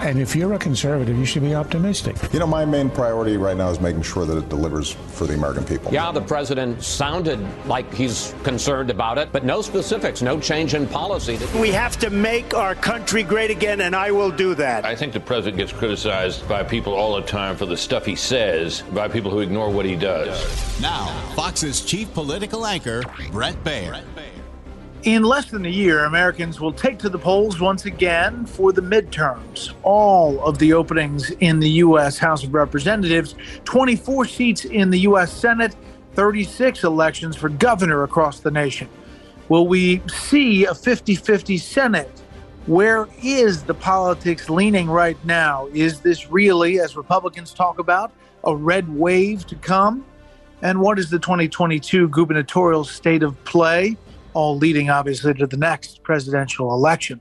And 0.00 0.18
if 0.18 0.34
you're 0.34 0.54
a 0.54 0.58
conservative, 0.58 1.18
you 1.18 1.26
should 1.26 1.42
be 1.42 1.54
optimistic. 1.54 2.16
You 2.32 2.38
know, 2.38 2.46
my 2.46 2.64
main 2.64 2.88
priority 2.88 3.36
right 3.36 3.56
now 3.56 3.68
is 3.68 3.80
making 3.80 4.02
sure 4.02 4.24
that 4.24 4.36
it 4.36 4.48
delivers 4.48 4.92
for 4.92 5.26
the 5.26 5.34
American 5.34 5.64
people. 5.64 5.92
Yeah, 5.92 6.10
the 6.10 6.22
president 6.22 6.82
sounded 6.82 7.38
like 7.66 7.92
he's 7.92 8.34
concerned 8.42 8.88
about 8.88 9.18
it, 9.18 9.30
but 9.30 9.44
no 9.44 9.60
specifics, 9.60 10.22
no 10.22 10.40
change 10.40 10.72
in 10.72 10.86
policy. 10.86 11.38
We 11.58 11.70
have 11.72 11.98
to 11.98 12.08
make 12.08 12.54
our 12.54 12.74
country 12.74 13.22
great 13.22 13.50
again, 13.50 13.82
and 13.82 13.94
I 13.94 14.10
will 14.10 14.30
do 14.30 14.54
that. 14.54 14.86
I 14.86 14.96
think 14.96 15.12
the 15.12 15.20
president 15.20 15.58
gets 15.58 15.72
criticized 15.72 16.48
by 16.48 16.62
people 16.62 16.94
all 16.94 17.16
the 17.16 17.26
time 17.26 17.56
for 17.56 17.66
the 17.66 17.76
stuff 17.76 18.06
he 18.06 18.16
says, 18.16 18.80
by 18.92 19.06
people 19.06 19.30
who 19.30 19.40
ignore 19.40 19.68
what 19.68 19.84
he 19.84 19.96
does. 19.96 20.80
Now, 20.80 21.08
Fox's 21.34 21.82
chief 21.82 22.12
political 22.14 22.64
anchor, 22.64 23.02
Bret 23.30 23.62
Baier. 23.64 24.02
In 25.04 25.22
less 25.22 25.50
than 25.50 25.64
a 25.64 25.70
year, 25.70 26.04
Americans 26.04 26.60
will 26.60 26.74
take 26.74 26.98
to 26.98 27.08
the 27.08 27.18
polls 27.18 27.58
once 27.58 27.86
again 27.86 28.44
for 28.44 28.70
the 28.70 28.82
midterms. 28.82 29.72
All 29.82 30.44
of 30.44 30.58
the 30.58 30.74
openings 30.74 31.30
in 31.40 31.58
the 31.58 31.70
U.S. 31.70 32.18
House 32.18 32.44
of 32.44 32.52
Representatives, 32.52 33.34
24 33.64 34.26
seats 34.26 34.66
in 34.66 34.90
the 34.90 34.98
U.S. 35.00 35.32
Senate, 35.32 35.74
36 36.12 36.84
elections 36.84 37.34
for 37.34 37.48
governor 37.48 38.02
across 38.02 38.40
the 38.40 38.50
nation. 38.50 38.90
Will 39.48 39.66
we 39.66 40.02
see 40.06 40.66
a 40.66 40.74
50 40.74 41.14
50 41.14 41.56
Senate? 41.56 42.22
Where 42.66 43.08
is 43.22 43.62
the 43.62 43.72
politics 43.72 44.50
leaning 44.50 44.86
right 44.86 45.16
now? 45.24 45.68
Is 45.72 46.00
this 46.00 46.30
really, 46.30 46.78
as 46.78 46.94
Republicans 46.94 47.54
talk 47.54 47.78
about, 47.78 48.12
a 48.44 48.54
red 48.54 48.86
wave 48.94 49.46
to 49.46 49.54
come? 49.54 50.04
And 50.60 50.78
what 50.78 50.98
is 50.98 51.08
the 51.08 51.18
2022 51.18 52.10
gubernatorial 52.10 52.84
state 52.84 53.22
of 53.22 53.42
play? 53.44 53.96
All 54.34 54.56
leading 54.56 54.90
obviously 54.90 55.34
to 55.34 55.46
the 55.46 55.56
next 55.56 56.02
presidential 56.02 56.72
election. 56.72 57.20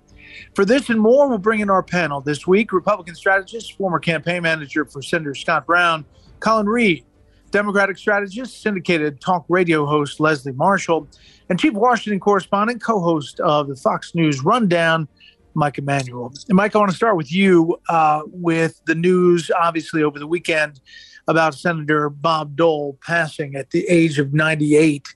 For 0.55 0.65
this 0.65 0.89
and 0.89 0.99
more, 0.99 1.27
we'll 1.27 1.37
bring 1.37 1.59
in 1.59 1.69
our 1.69 1.83
panel 1.83 2.21
this 2.21 2.45
week 2.45 2.71
Republican 2.71 3.15
strategist, 3.15 3.77
former 3.77 3.99
campaign 3.99 4.43
manager 4.43 4.85
for 4.85 5.01
Senator 5.01 5.35
Scott 5.35 5.65
Brown, 5.65 6.05
Colin 6.39 6.67
Reed, 6.67 7.05
Democratic 7.51 7.97
strategist, 7.97 8.61
syndicated 8.61 9.19
talk 9.21 9.45
radio 9.49 9.85
host 9.85 10.19
Leslie 10.19 10.51
Marshall, 10.51 11.07
and 11.49 11.59
chief 11.59 11.73
Washington 11.73 12.19
correspondent, 12.19 12.81
co 12.81 12.99
host 12.99 13.39
of 13.39 13.67
the 13.67 13.75
Fox 13.75 14.13
News 14.13 14.43
Rundown, 14.43 15.07
Mike 15.55 15.79
Emanuel. 15.79 16.31
And 16.47 16.55
Mike, 16.55 16.75
I 16.75 16.79
want 16.79 16.91
to 16.91 16.97
start 16.97 17.17
with 17.17 17.31
you 17.31 17.79
uh, 17.89 18.21
with 18.27 18.81
the 18.85 18.95
news, 18.95 19.49
obviously, 19.59 20.03
over 20.03 20.19
the 20.19 20.27
weekend 20.27 20.79
about 21.29 21.53
Senator 21.53 22.09
Bob 22.09 22.55
Dole 22.55 22.97
passing 23.05 23.55
at 23.55 23.69
the 23.69 23.85
age 23.87 24.17
of 24.17 24.33
98. 24.33 25.07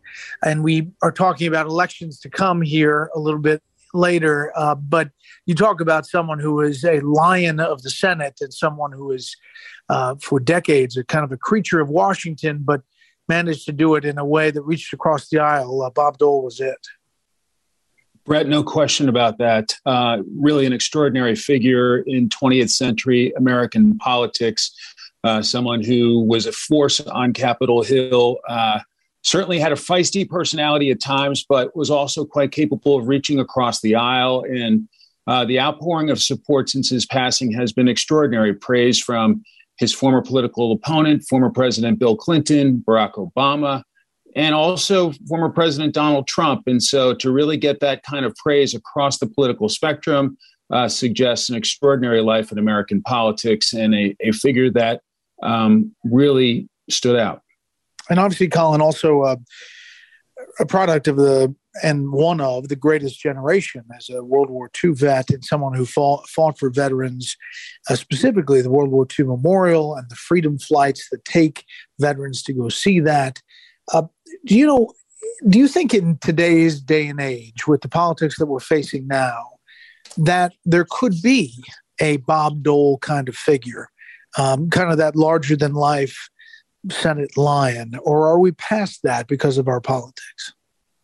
And 0.46 0.64
we 0.64 0.92
are 1.02 1.12
talking 1.12 1.48
about 1.48 1.66
elections 1.66 2.20
to 2.20 2.30
come 2.30 2.62
here 2.62 3.10
a 3.16 3.20
little 3.20 3.40
bit 3.40 3.64
later. 3.96 4.54
Uh, 4.56 4.76
but 4.76 5.10
you 5.48 5.56
talk 5.56 5.82
about 5.82 6.06
someone 6.06 6.38
who 6.38 6.62
is 6.62 6.86
a 6.86 7.00
lion 7.00 7.60
of 7.60 7.82
the 7.82 7.90
Senate 7.90 8.38
and 8.42 8.54
someone 8.54 8.92
who 8.92 9.12
is, 9.12 9.36
uh, 9.90 10.14
for 10.22 10.40
decades, 10.40 10.96
a 10.98 11.04
kind 11.04 11.26
of 11.26 11.32
a 11.32 11.38
creature 11.38 11.80
of 11.80 11.90
Washington, 11.90 12.60
but 12.64 12.84
managed 13.28 13.66
to 13.66 13.72
do 13.72 13.96
it 13.96 14.06
in 14.06 14.20
a 14.20 14.26
way 14.26 14.52
that 14.52 14.62
reached 14.62 14.94
across 14.94 15.30
the 15.30 15.40
aisle. 15.40 15.82
Uh, 15.82 15.90
Bob 15.90 16.20
Dole 16.20 16.44
was 16.44 16.60
it. 16.60 16.78
Brett, 18.26 18.48
no 18.48 18.64
question 18.64 19.10
about 19.10 19.38
that. 19.40 19.76
Uh, 19.86 20.20
really, 20.38 20.66
an 20.66 20.72
extraordinary 20.72 21.36
figure 21.36 21.98
in 22.00 22.30
20th 22.30 22.70
century 22.70 23.34
American 23.36 23.98
politics 23.98 24.74
uh, 25.24 25.42
someone 25.42 25.84
who 25.84 26.22
was 26.22 26.46
a 26.46 26.52
force 26.52 27.00
on 27.00 27.34
Capitol 27.34 27.84
Hill. 27.84 28.40
Uh, 28.48 28.80
certainly 29.24 29.58
had 29.58 29.72
a 29.72 29.76
feisty 29.76 30.28
personality 30.28 30.92
at 30.92 31.00
times, 31.00 31.46
but 31.48 31.76
was 31.76 31.90
also 31.90 32.26
quite 32.26 32.52
capable 32.52 32.98
of 32.98 33.08
reaching 33.08 33.40
across 33.40 33.82
the 33.82 33.96
aisle. 33.96 34.44
And 34.48 34.88
uh, 35.28 35.46
the 35.46 35.60
outpouring 35.60 36.10
of 36.10 36.22
support 36.22 36.70
since 36.70 36.90
his 36.90 37.06
passing 37.06 37.52
has 37.54 37.72
been 37.72 37.88
extraordinary. 37.88 38.54
Praise 38.54 39.00
from 39.00 39.42
his 39.78 39.94
former 39.94 40.22
political 40.22 40.74
opponent, 40.74 41.24
former 41.24 41.50
President 41.50 42.00
Bill 42.00 42.16
Clinton, 42.16 42.84
Barack 42.86 43.14
Obama, 43.14 43.84
and 44.36 44.54
also 44.54 45.14
former 45.28 45.50
President 45.50 45.94
Donald 45.94 46.28
Trump. 46.28 46.64
And 46.68 46.84
so 46.84 47.14
to 47.16 47.32
really 47.32 47.58
get 47.58 47.80
that 47.80 48.04
kind 48.04 48.26
of 48.26 48.36
praise 48.36 48.74
across 48.74 49.20
the 49.20 49.28
political 49.28 49.70
spectrum 49.70 50.38
uh, 50.72 50.88
suggests 50.88 51.50
an 51.50 51.56
extraordinary 51.56 52.22
life 52.22 52.52
in 52.52 52.58
American 52.58 53.02
politics 53.02 53.74
and 53.74 53.94
a, 53.94 54.16
a 54.20 54.32
figure 54.32 54.70
that 54.72 55.02
um, 55.42 55.96
really 56.04 56.70
stood 56.90 57.18
out. 57.18 57.42
And 58.10 58.20
obviously, 58.20 58.50
Colin, 58.50 58.82
also 58.82 59.22
uh, 59.22 59.36
a 60.60 60.66
product 60.66 61.08
of 61.08 61.18
the 61.18 61.56
and 61.82 62.12
one 62.12 62.40
of 62.40 62.68
the 62.68 62.76
greatest 62.76 63.20
generation 63.20 63.84
as 63.98 64.10
a 64.10 64.24
World 64.24 64.50
War 64.50 64.70
II 64.84 64.92
vet 64.92 65.32
and 65.32 65.44
someone 65.44 65.74
who 65.74 65.86
fought, 65.86 66.28
fought 66.28 66.60
for 66.60 66.70
veterans, 66.70 67.36
uh, 67.90 67.96
specifically 67.96 68.62
the 68.62 68.70
World 68.70 68.92
War 68.92 69.08
II 69.18 69.26
Memorial 69.26 69.96
and 69.96 70.08
the 70.10 70.16
freedom 70.16 70.60
flights 70.60 71.10
that 71.10 71.26
take 71.26 71.66
veterans 72.00 72.44
to 72.44 72.54
go 72.54 72.70
see 72.70 73.00
that. 73.00 73.42
Uh, 73.92 74.04
do 74.46 74.56
you 74.56 74.68
know? 74.68 74.94
Do 75.48 75.58
you 75.58 75.68
think 75.68 75.94
in 75.94 76.18
today's 76.20 76.80
day 76.80 77.08
and 77.08 77.20
age, 77.20 77.66
with 77.68 77.82
the 77.82 77.90
politics 77.90 78.38
that 78.38 78.46
we're 78.46 78.60
facing 78.60 79.08
now, 79.08 79.54
that 80.18 80.54
there 80.64 80.86
could 80.90 81.16
be 81.24 81.54
a 82.00 82.18
Bob 82.18 82.62
Dole 82.62 82.98
kind 83.00 83.28
of 83.28 83.36
figure 83.36 83.90
um, 84.38 84.70
kind 84.70 84.92
of 84.92 84.98
that 84.98 85.16
larger 85.16 85.56
than 85.56 85.74
life 85.74 86.30
Senate 86.90 87.38
lion, 87.38 87.98
or 88.04 88.28
are 88.28 88.40
we 88.40 88.52
past 88.52 89.02
that 89.04 89.28
because 89.28 89.58
of 89.58 89.68
our 89.68 89.80
politics? 89.80 90.54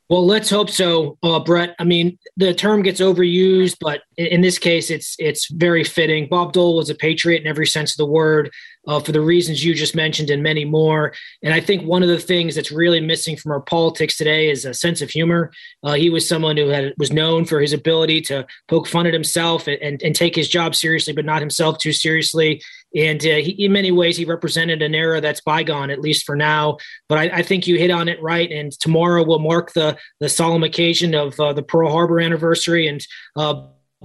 Well, 0.10 0.26
let's 0.26 0.50
hope 0.50 0.72
so, 0.72 1.20
uh, 1.22 1.40
Bret. 1.40 1.76
I 1.78 1.84
mean, 1.84 2.18
the 2.36 2.52
term 2.52 2.82
gets 2.82 3.00
overused, 3.00 3.78
but 3.80 4.02
in 4.18 4.42
this 4.42 4.58
case, 4.58 4.90
it's 4.90 5.16
it's 5.20 5.48
very 5.52 5.84
fitting. 5.84 6.28
Bob 6.28 6.52
Dole 6.52 6.76
was 6.76 6.90
a 6.90 6.96
patriot 6.96 7.42
in 7.42 7.48
every 7.48 7.68
sense 7.68 7.94
of 7.94 7.98
the 7.98 8.08
word 8.08 8.50
uh, 8.90 9.00
for 9.00 9.12
the 9.12 9.22
reasons 9.22 9.64
you 9.64 9.76
just 9.76 9.96
mentioned 9.96 10.32
and 10.32 10.42
many 10.42 10.66
more. 10.66 11.14
And 11.44 11.54
I 11.54 11.60
think 11.60 11.84
one 11.84 12.02
of 12.02 12.10
the 12.10 12.18
things 12.20 12.56
that's 12.56 12.72
really 12.72 13.00
missing 13.00 13.38
from 13.38 13.52
our 13.52 13.62
politics 13.62 14.18
today 14.18 14.50
is 14.50 14.66
a 14.66 14.74
sense 14.74 15.04
of 15.04 15.12
humor. 15.12 15.52
Uh, 15.84 15.94
he 15.94 16.10
was 16.10 16.28
someone 16.28 16.58
who 16.58 16.70
had, 16.70 16.94
was 16.98 17.14
known 17.14 17.46
for 17.46 17.62
his 17.62 17.72
ability 17.72 18.22
to 18.22 18.48
poke 18.68 18.88
fun 18.88 19.06
at 19.06 19.14
himself 19.14 19.68
and, 19.68 19.80
and, 19.80 20.02
and 20.02 20.16
take 20.16 20.36
his 20.36 20.50
job 20.50 20.74
seriously, 20.74 21.14
but 21.14 21.24
not 21.24 21.40
himself 21.40 21.78
too 21.78 21.94
seriously. 21.94 22.64
And 22.96 23.24
uh, 23.24 23.36
he, 23.36 23.52
in 23.64 23.72
many 23.72 23.92
ways, 23.92 24.18
he 24.18 24.26
represented 24.26 24.82
an 24.82 24.96
era 24.96 25.22
that's 25.22 25.42
bygone, 25.42 25.92
at 25.92 26.02
least 26.02 26.26
for 26.26 26.36
now. 26.36 26.78
But 27.08 27.20
I, 27.20 27.24
I, 27.38 27.42
think 27.44 27.68
you 27.68 27.78
hit 27.78 27.92
on 27.92 28.10
it 28.10 28.20
right. 28.20 28.52
And 28.52 28.72
tomorrow 28.72 29.24
will 29.24 29.38
mark 29.38 29.74
the 29.74 29.96
the 30.20 30.28
solemn 30.28 30.64
occasion 30.64 31.14
of 31.14 31.40
uh, 31.40 31.54
the 31.54 31.62
Pearl 31.62 31.92
Harbor 31.92 32.20
anniversary, 32.20 32.88
and 32.88 33.06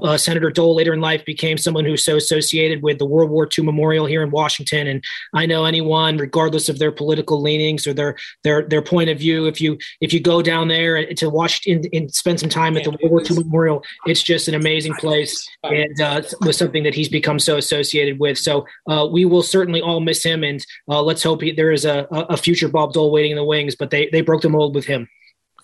uh, 0.03 0.17
Senator 0.17 0.51
Dole 0.51 0.75
later 0.75 0.93
in 0.93 1.01
life 1.01 1.25
became 1.25 1.57
someone 1.57 1.85
who's 1.85 2.05
so 2.05 2.17
associated 2.17 2.83
with 2.83 2.99
the 2.99 3.07
World 3.07 3.31
War 3.31 3.49
II 3.57 3.65
Memorial 3.65 4.07
here 4.07 4.23
in 4.23 4.31
Washington. 4.31 4.87
And 4.87 5.05
I 5.33 5.47
know 5.47 5.65
anyone, 5.65 6.17
regardless 6.17 6.69
of 6.69 6.79
their 6.79 6.91
political 6.91 7.41
leanings 7.41 7.87
or 7.87 7.95
their 7.95 8.17
their 8.43 8.63
their 8.63 8.83
point 8.83 9.11
of 9.11 9.19
view, 9.19 9.47
if 9.47 9.61
you 9.61 9.79
if 10.01 10.13
you 10.13 10.21
go 10.21 10.43
down 10.43 10.69
there 10.69 11.13
to 11.15 11.31
Washington 11.31 11.89
and 11.93 12.13
spend 12.13 12.41
some 12.41 12.49
time 12.49 12.77
at 12.77 12.85
the 12.85 12.91
World 12.91 13.11
War 13.11 13.23
II 13.23 13.45
Memorial, 13.45 13.85
it's 14.07 14.23
just 14.23 14.49
an 14.49 14.55
amazing 14.55 14.95
place 14.95 15.49
and 15.63 16.01
uh, 16.01 16.23
was 16.41 16.57
something 16.57 16.83
that 16.83 16.95
he's 16.95 17.09
become 17.09 17.39
so 17.39 17.57
associated 17.57 18.19
with. 18.19 18.39
So 18.39 18.67
uh, 18.89 19.09
we 19.11 19.25
will 19.25 19.43
certainly 19.43 19.81
all 19.81 20.01
miss 20.01 20.25
him, 20.25 20.43
and 20.43 20.65
uh, 20.89 21.03
let's 21.03 21.23
hope 21.23 21.43
he, 21.43 21.53
there 21.53 21.73
is 21.73 21.85
a, 21.85 22.07
a 22.11 22.37
future 22.37 22.69
Bob 22.69 22.93
Dole 22.93 23.13
waiting 23.13 23.33
in 23.33 23.37
the 23.37 23.45
wings. 23.45 23.77
But 23.77 23.91
they 23.91 24.09
they 24.11 24.23
broke 24.23 24.43
the 24.43 24.49
mold 24.49 24.75
with 24.75 24.87
him. 24.87 25.09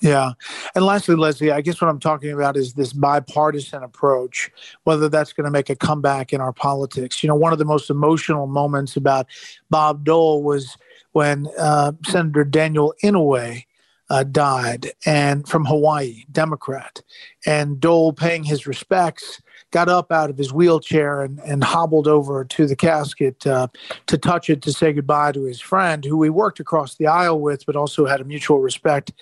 Yeah. 0.00 0.32
And 0.74 0.84
lastly, 0.84 1.14
Leslie, 1.14 1.50
I 1.52 1.60
guess 1.60 1.80
what 1.80 1.88
I'm 1.88 2.00
talking 2.00 2.32
about 2.32 2.56
is 2.56 2.72
this 2.72 2.92
bipartisan 2.92 3.82
approach, 3.82 4.50
whether 4.84 5.08
that's 5.08 5.32
going 5.32 5.44
to 5.44 5.50
make 5.50 5.68
a 5.68 5.76
comeback 5.76 6.32
in 6.32 6.40
our 6.40 6.52
politics. 6.52 7.22
You 7.22 7.28
know, 7.28 7.34
one 7.34 7.52
of 7.52 7.58
the 7.58 7.66
most 7.66 7.90
emotional 7.90 8.46
moments 8.46 8.96
about 8.96 9.26
Bob 9.68 10.04
Dole 10.04 10.42
was 10.42 10.76
when 11.12 11.48
uh, 11.58 11.92
Senator 12.06 12.44
Daniel 12.44 12.94
Inouye 13.02 13.64
uh, 14.08 14.24
died, 14.24 14.90
and 15.06 15.46
from 15.46 15.64
Hawaii, 15.64 16.24
Democrat, 16.32 17.00
and 17.46 17.78
Dole, 17.78 18.12
paying 18.12 18.42
his 18.42 18.66
respects, 18.66 19.40
got 19.70 19.88
up 19.88 20.10
out 20.10 20.30
of 20.30 20.36
his 20.36 20.52
wheelchair 20.52 21.22
and, 21.22 21.38
and 21.40 21.62
hobbled 21.62 22.08
over 22.08 22.44
to 22.44 22.66
the 22.66 22.74
casket 22.74 23.46
uh, 23.46 23.68
to 24.06 24.18
touch 24.18 24.50
it 24.50 24.62
to 24.62 24.72
say 24.72 24.92
goodbye 24.92 25.30
to 25.32 25.44
his 25.44 25.60
friend, 25.60 26.04
who 26.04 26.20
he 26.24 26.30
worked 26.30 26.58
across 26.58 26.96
the 26.96 27.06
aisle 27.06 27.40
with, 27.40 27.64
but 27.66 27.76
also 27.76 28.04
had 28.04 28.20
a 28.20 28.24
mutual 28.24 28.58
respect 28.58 29.12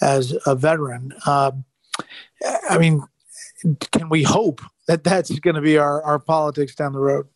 as 0.00 0.36
a 0.46 0.54
veteran. 0.54 1.12
Uh, 1.26 1.52
I 2.68 2.78
mean, 2.78 3.02
can 3.92 4.08
we 4.08 4.22
hope 4.22 4.60
that 4.86 5.04
that's 5.04 5.36
going 5.40 5.56
to 5.56 5.62
be 5.62 5.78
our, 5.78 6.02
our 6.02 6.18
politics 6.18 6.74
down 6.74 6.92
the 6.92 7.00
road? 7.00 7.26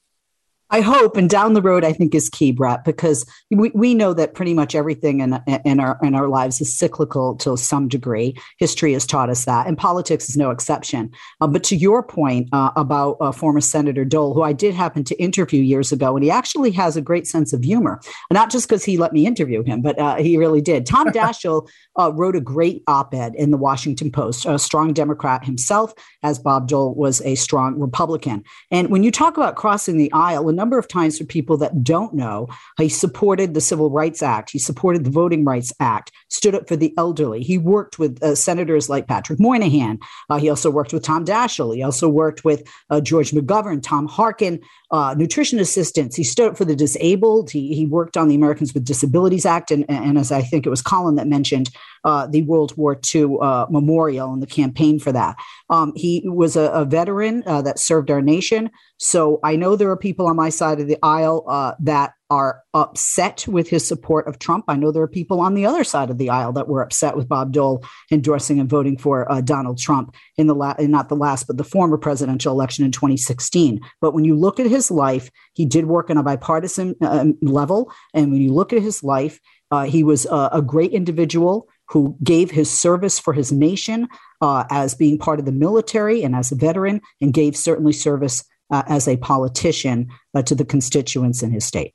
I 0.72 0.80
hope, 0.80 1.18
and 1.18 1.28
down 1.28 1.52
the 1.52 1.60
road, 1.60 1.84
I 1.84 1.92
think 1.92 2.14
is 2.14 2.30
key, 2.30 2.50
Brett, 2.50 2.82
because 2.82 3.26
we, 3.50 3.70
we 3.74 3.94
know 3.94 4.14
that 4.14 4.32
pretty 4.32 4.54
much 4.54 4.74
everything 4.74 5.20
in, 5.20 5.38
in 5.66 5.78
our 5.78 5.98
in 6.02 6.14
our 6.14 6.28
lives 6.28 6.62
is 6.62 6.74
cyclical 6.74 7.36
to 7.36 7.58
some 7.58 7.88
degree. 7.88 8.34
History 8.58 8.94
has 8.94 9.04
taught 9.04 9.28
us 9.28 9.44
that, 9.44 9.66
and 9.66 9.76
politics 9.76 10.30
is 10.30 10.36
no 10.38 10.50
exception. 10.50 11.12
Uh, 11.42 11.46
but 11.46 11.62
to 11.64 11.76
your 11.76 12.02
point 12.02 12.48
uh, 12.52 12.70
about 12.74 13.18
uh, 13.20 13.32
former 13.32 13.60
Senator 13.60 14.02
Dole, 14.02 14.32
who 14.32 14.40
I 14.40 14.54
did 14.54 14.74
happen 14.74 15.04
to 15.04 15.22
interview 15.22 15.60
years 15.60 15.92
ago, 15.92 16.16
and 16.16 16.24
he 16.24 16.30
actually 16.30 16.70
has 16.70 16.96
a 16.96 17.02
great 17.02 17.26
sense 17.26 17.52
of 17.52 17.62
humor, 17.62 18.00
not 18.32 18.50
just 18.50 18.66
because 18.66 18.82
he 18.82 18.96
let 18.96 19.12
me 19.12 19.26
interview 19.26 19.62
him, 19.62 19.82
but 19.82 19.98
uh, 19.98 20.16
he 20.16 20.38
really 20.38 20.62
did. 20.62 20.86
Tom 20.86 21.08
Daschle 21.12 21.68
uh, 21.98 22.10
wrote 22.14 22.34
a 22.34 22.40
great 22.40 22.82
op-ed 22.86 23.34
in 23.34 23.50
the 23.50 23.58
Washington 23.58 24.10
Post, 24.10 24.46
a 24.46 24.58
strong 24.58 24.94
Democrat 24.94 25.44
himself, 25.44 25.92
as 26.22 26.38
Bob 26.38 26.66
Dole 26.66 26.94
was 26.94 27.20
a 27.26 27.34
strong 27.34 27.78
Republican. 27.78 28.42
And 28.70 28.88
when 28.88 29.02
you 29.02 29.10
talk 29.10 29.36
about 29.36 29.56
crossing 29.56 29.98
the 29.98 30.10
aisle, 30.14 30.48
number 30.62 30.78
of 30.78 30.86
times 30.86 31.18
for 31.18 31.24
people 31.24 31.56
that 31.56 31.82
don't 31.82 32.14
know, 32.14 32.46
he 32.78 32.88
supported 32.88 33.52
the 33.52 33.60
Civil 33.60 33.90
Rights 33.90 34.22
Act. 34.22 34.50
He 34.52 34.60
supported 34.60 35.02
the 35.02 35.10
Voting 35.10 35.44
Rights 35.44 35.72
Act, 35.80 36.12
stood 36.32 36.54
up 36.54 36.66
for 36.66 36.76
the 36.76 36.94
elderly. 36.96 37.42
He 37.42 37.58
worked 37.58 37.98
with 37.98 38.22
uh, 38.22 38.34
senators 38.34 38.88
like 38.88 39.06
Patrick 39.06 39.38
Moynihan. 39.38 39.98
Uh, 40.30 40.38
he 40.38 40.48
also 40.48 40.70
worked 40.70 40.92
with 40.92 41.02
Tom 41.02 41.24
Daschle. 41.24 41.74
He 41.74 41.82
also 41.82 42.08
worked 42.08 42.44
with 42.44 42.66
uh, 42.90 43.00
George 43.00 43.32
McGovern, 43.32 43.82
Tom 43.82 44.06
Harkin, 44.06 44.60
uh, 44.90 45.14
nutrition 45.16 45.58
assistants. 45.58 46.16
He 46.16 46.24
stood 46.24 46.50
up 46.50 46.58
for 46.58 46.64
the 46.64 46.74
disabled. 46.74 47.50
He, 47.50 47.74
he 47.74 47.86
worked 47.86 48.16
on 48.16 48.28
the 48.28 48.34
Americans 48.34 48.72
with 48.72 48.84
Disabilities 48.84 49.46
Act. 49.46 49.70
And, 49.70 49.84
and 49.90 50.18
as 50.18 50.32
I 50.32 50.42
think 50.42 50.66
it 50.66 50.70
was 50.70 50.82
Colin 50.82 51.16
that 51.16 51.26
mentioned, 51.26 51.70
uh, 52.04 52.26
the 52.26 52.42
World 52.42 52.76
War 52.76 52.98
II 53.14 53.36
uh, 53.40 53.66
memorial 53.70 54.32
and 54.32 54.42
the 54.42 54.46
campaign 54.46 54.98
for 54.98 55.12
that. 55.12 55.36
Um, 55.70 55.92
he 55.94 56.22
was 56.24 56.56
a, 56.56 56.70
a 56.72 56.84
veteran 56.84 57.42
that 57.46 57.78
served 57.78 58.10
our 58.10 58.20
nation. 58.20 58.70
So 58.98 59.38
I 59.44 59.56
know 59.56 59.76
there 59.76 59.90
are 59.90 59.96
people 59.96 60.26
on 60.26 60.36
my 60.36 60.48
side 60.48 60.80
of 60.80 60.88
the 60.88 60.98
aisle 61.02 61.76
that 61.80 62.14
are 62.32 62.62
upset 62.72 63.46
with 63.46 63.68
his 63.68 63.86
support 63.86 64.26
of 64.26 64.38
Trump. 64.38 64.64
I 64.66 64.76
know 64.76 64.90
there 64.90 65.02
are 65.02 65.18
people 65.20 65.38
on 65.38 65.52
the 65.52 65.66
other 65.66 65.84
side 65.84 66.08
of 66.08 66.16
the 66.16 66.30
aisle 66.30 66.54
that 66.54 66.66
were 66.66 66.80
upset 66.80 67.14
with 67.14 67.28
Bob 67.28 67.52
Dole 67.52 67.84
endorsing 68.10 68.58
and 68.58 68.70
voting 68.70 68.96
for 68.96 69.30
uh, 69.30 69.42
Donald 69.42 69.76
Trump 69.76 70.14
in 70.38 70.46
the 70.46 70.54
la- 70.54 70.74
not 70.78 71.10
the 71.10 71.14
last, 71.14 71.46
but 71.46 71.58
the 71.58 71.62
former 71.62 71.98
presidential 71.98 72.50
election 72.54 72.86
in 72.86 72.90
2016. 72.90 73.80
But 74.00 74.14
when 74.14 74.24
you 74.24 74.34
look 74.34 74.58
at 74.58 74.64
his 74.64 74.90
life, 74.90 75.30
he 75.52 75.66
did 75.66 75.84
work 75.84 76.08
on 76.08 76.16
a 76.16 76.22
bipartisan 76.22 76.94
uh, 77.02 77.26
level, 77.42 77.92
and 78.14 78.32
when 78.32 78.40
you 78.40 78.54
look 78.54 78.72
at 78.72 78.80
his 78.80 79.02
life, 79.02 79.38
uh, 79.70 79.84
he 79.84 80.02
was 80.02 80.26
a 80.30 80.62
great 80.62 80.92
individual 80.92 81.68
who 81.88 82.16
gave 82.22 82.50
his 82.50 82.70
service 82.70 83.18
for 83.18 83.34
his 83.34 83.52
nation 83.52 84.08
uh, 84.40 84.64
as 84.70 84.94
being 84.94 85.18
part 85.18 85.38
of 85.38 85.44
the 85.44 85.52
military 85.52 86.22
and 86.22 86.34
as 86.34 86.50
a 86.50 86.54
veteran, 86.54 87.02
and 87.20 87.34
gave 87.34 87.54
certainly 87.54 87.92
service 87.92 88.42
uh, 88.70 88.82
as 88.88 89.06
a 89.06 89.18
politician 89.18 90.08
uh, 90.34 90.42
to 90.42 90.54
the 90.54 90.64
constituents 90.64 91.42
in 91.42 91.50
his 91.50 91.66
state. 91.66 91.94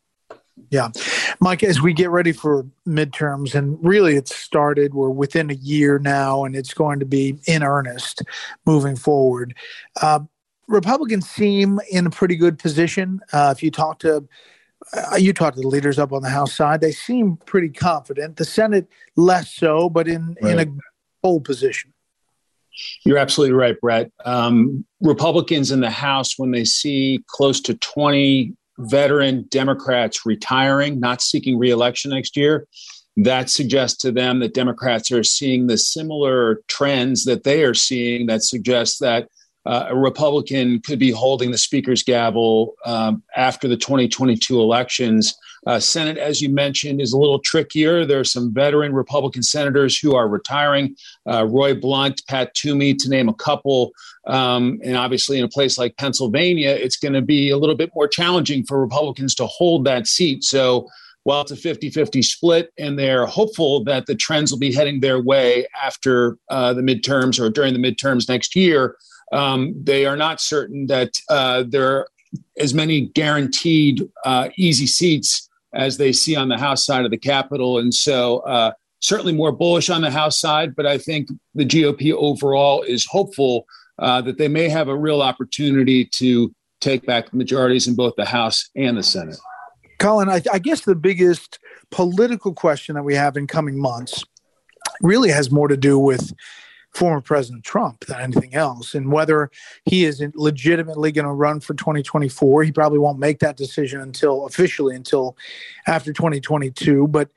Yeah. 0.69 0.89
Mike, 1.39 1.63
as 1.63 1.81
we 1.81 1.93
get 1.93 2.09
ready 2.09 2.31
for 2.31 2.65
midterms, 2.85 3.55
and 3.55 3.77
really 3.81 4.15
it's 4.15 4.35
started, 4.35 4.93
we're 4.93 5.09
within 5.09 5.49
a 5.49 5.55
year 5.55 5.99
now, 5.99 6.43
and 6.43 6.55
it's 6.55 6.73
going 6.73 6.99
to 6.99 7.05
be 7.05 7.39
in 7.45 7.63
earnest 7.63 8.23
moving 8.65 8.95
forward. 8.95 9.55
Uh, 10.01 10.19
Republicans 10.67 11.29
seem 11.29 11.79
in 11.89 12.07
a 12.07 12.09
pretty 12.09 12.35
good 12.35 12.59
position. 12.59 13.21
Uh, 13.31 13.53
if 13.55 13.63
you 13.63 13.71
talk 13.71 13.99
to 13.99 14.27
uh, 14.93 15.15
you 15.15 15.33
talk 15.33 15.55
to 15.55 15.61
the 15.61 15.67
leaders 15.67 15.97
up 15.97 16.11
on 16.11 16.21
the 16.21 16.29
House 16.29 16.53
side, 16.53 16.81
they 16.81 16.91
seem 16.91 17.37
pretty 17.45 17.69
confident. 17.69 18.37
The 18.37 18.45
Senate 18.45 18.87
less 19.15 19.51
so, 19.51 19.89
but 19.89 20.07
in 20.07 20.35
right. 20.41 20.59
in 20.59 20.59
a 20.59 20.71
pole 21.23 21.41
position. 21.41 21.93
You're 23.05 23.17
absolutely 23.17 23.55
right, 23.55 23.79
Brett. 23.81 24.11
Um, 24.25 24.85
Republicans 25.01 25.71
in 25.71 25.79
the 25.79 25.89
House, 25.89 26.37
when 26.37 26.51
they 26.51 26.63
see 26.63 27.23
close 27.27 27.59
to 27.61 27.73
20 27.75 28.53
veteran 28.79 29.45
Democrats 29.49 30.25
retiring, 30.25 30.99
not 30.99 31.21
seeking 31.21 31.57
reelection 31.57 32.11
next 32.11 32.37
year, 32.37 32.67
that 33.17 33.49
suggests 33.49 33.97
to 34.01 34.11
them 34.11 34.39
that 34.39 34.53
Democrats 34.53 35.11
are 35.11 35.23
seeing 35.23 35.67
the 35.67 35.77
similar 35.77 36.61
trends 36.67 37.25
that 37.25 37.43
they 37.43 37.63
are 37.63 37.73
seeing 37.73 38.27
that 38.27 38.43
suggests 38.43 38.99
that 38.99 39.27
uh, 39.65 39.87
a 39.89 39.95
Republican 39.95 40.79
could 40.81 40.99
be 40.99 41.11
holding 41.11 41.51
the 41.51 41.57
speaker's 41.57 42.03
gavel 42.03 42.75
um, 42.85 43.21
after 43.35 43.67
the 43.67 43.75
2022 43.75 44.61
elections. 44.61 45.35
Uh, 45.67 45.81
Senate, 45.81 46.17
as 46.17 46.41
you 46.41 46.47
mentioned, 46.47 47.01
is 47.01 47.11
a 47.11 47.17
little 47.17 47.39
trickier. 47.39 48.05
There 48.05 48.21
are 48.21 48.23
some 48.23 48.53
veteran 48.53 48.93
Republican 48.93 49.43
senators 49.43 49.99
who 49.99 50.15
are 50.15 50.29
retiring. 50.29 50.95
Uh, 51.29 51.45
Roy 51.45 51.75
Blunt, 51.75 52.25
Pat 52.27 52.53
Toomey, 52.53 52.93
to 52.95 53.09
name 53.09 53.27
a 53.27 53.33
couple. 53.33 53.91
Um, 54.27 54.79
and 54.81 54.95
obviously, 54.95 55.37
in 55.37 55.43
a 55.43 55.49
place 55.49 55.77
like 55.77 55.97
Pennsylvania, 55.97 56.69
it's 56.69 56.95
going 56.95 57.13
to 57.13 57.21
be 57.21 57.49
a 57.49 57.57
little 57.57 57.75
bit 57.75 57.91
more 57.93 58.07
challenging 58.07 58.63
for 58.63 58.79
Republicans 58.79 59.35
to 59.35 59.45
hold 59.45 59.83
that 59.85 60.07
seat. 60.07 60.45
So, 60.45 60.87
while 61.23 61.41
it's 61.41 61.51
a 61.51 61.57
50 61.57 61.89
50 61.89 62.21
split, 62.21 62.71
and 62.77 62.97
they're 62.97 63.25
hopeful 63.25 63.83
that 63.83 64.05
the 64.05 64.15
trends 64.15 64.51
will 64.51 64.59
be 64.59 64.73
heading 64.73 65.01
their 65.01 65.21
way 65.21 65.67
after 65.83 66.37
uh, 66.47 66.73
the 66.73 66.81
midterms 66.81 67.37
or 67.43 67.49
during 67.49 67.73
the 67.73 67.79
midterms 67.79 68.29
next 68.29 68.55
year, 68.55 68.95
um, 69.33 69.73
they 69.83 70.05
are 70.05 70.15
not 70.15 70.39
certain 70.39 70.87
that 70.87 71.19
uh, 71.27 71.65
there 71.67 71.89
are 71.89 72.07
as 72.57 72.73
many 72.73 73.07
guaranteed 73.07 74.07
uh, 74.23 74.47
easy 74.55 74.87
seats 74.87 75.46
as 75.77 75.97
they 75.97 76.11
see 76.11 76.35
on 76.35 76.49
the 76.49 76.57
House 76.57 76.85
side 76.85 77.05
of 77.05 77.11
the 77.11 77.17
Capitol. 77.17 77.77
And 77.77 77.93
so, 77.93 78.39
uh, 78.39 78.71
certainly 78.99 79.31
more 79.31 79.51
bullish 79.51 79.89
on 79.89 80.01
the 80.01 80.11
House 80.11 80.39
side, 80.39 80.75
but 80.75 80.85
I 80.85 80.97
think 80.97 81.29
the 81.53 81.65
GOP 81.65 82.11
overall 82.13 82.81
is 82.81 83.05
hopeful 83.05 83.65
uh, 83.99 84.21
that 84.21 84.37
they 84.37 84.47
may 84.47 84.69
have 84.69 84.87
a 84.87 84.97
real 84.97 85.21
opportunity 85.21 86.05
to 86.15 86.53
take 86.81 87.05
back 87.05 87.33
majorities 87.33 87.87
in 87.87 87.95
both 87.95 88.13
the 88.17 88.25
House 88.25 88.69
and 88.75 88.97
the 88.97 89.03
Senate. 89.03 89.37
Colin, 89.99 90.29
I, 90.29 90.41
I 90.51 90.59
guess 90.59 90.81
the 90.81 90.95
biggest 90.95 91.59
political 91.91 92.53
question 92.53 92.95
that 92.95 93.03
we 93.03 93.15
have 93.15 93.37
in 93.37 93.47
coming 93.47 93.79
months 93.79 94.23
really 95.01 95.29
has 95.29 95.51
more 95.51 95.67
to 95.67 95.77
do 95.77 95.97
with 95.97 96.33
former 96.97 97.21
President 97.21 97.63
Trump 97.63 98.05
than 98.05 98.19
anything 98.19 98.55
else. 98.55 98.95
And 98.95 99.11
whether 99.11 99.51
he 99.85 100.03
is 100.03 100.23
legitimately 100.33 101.11
going 101.11 101.27
to 101.27 101.31
run 101.31 101.59
for 101.59 101.75
2024, 101.75 102.63
he 102.63 102.71
probably 102.71 102.97
won't 102.97 103.19
make 103.19 103.39
that 103.39 103.55
decision 103.55 104.01
until 104.01 104.47
officially 104.47 104.95
until 104.95 105.37
after 105.85 106.11
2022. 106.11 107.07
But 107.07 107.29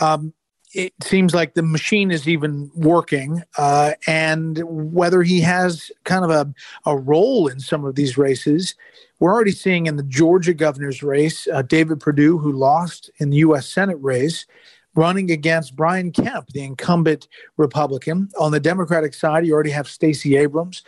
um, 0.00 0.34
it 0.74 0.92
seems 1.00 1.32
like 1.32 1.54
the 1.54 1.62
machine 1.62 2.10
is 2.10 2.28
even 2.28 2.68
working, 2.74 3.44
uh, 3.56 3.92
and 4.08 4.60
whether 4.64 5.22
he 5.22 5.40
has 5.40 5.92
kind 6.02 6.24
of 6.24 6.30
a, 6.32 6.52
a 6.84 6.98
role 6.98 7.46
in 7.46 7.60
some 7.60 7.84
of 7.84 7.94
these 7.94 8.18
races. 8.18 8.74
We're 9.20 9.32
already 9.32 9.52
seeing 9.52 9.86
in 9.86 9.94
the 9.94 10.02
Georgia 10.02 10.52
governor's 10.52 11.04
race, 11.04 11.46
uh, 11.46 11.62
David 11.62 12.00
Perdue, 12.00 12.38
who 12.38 12.50
lost 12.50 13.10
in 13.18 13.30
the 13.30 13.36
U.S. 13.38 13.68
Senate 13.68 13.98
race, 14.00 14.46
running 14.94 15.30
against 15.30 15.76
Brian 15.76 16.12
Kemp, 16.12 16.48
the 16.48 16.62
incumbent 16.62 17.28
Republican. 17.56 18.28
On 18.38 18.52
the 18.52 18.60
Democratic 18.60 19.14
side, 19.14 19.46
you 19.46 19.52
already 19.52 19.70
have 19.70 19.88
Stacey 19.88 20.36
Abrams 20.36 20.82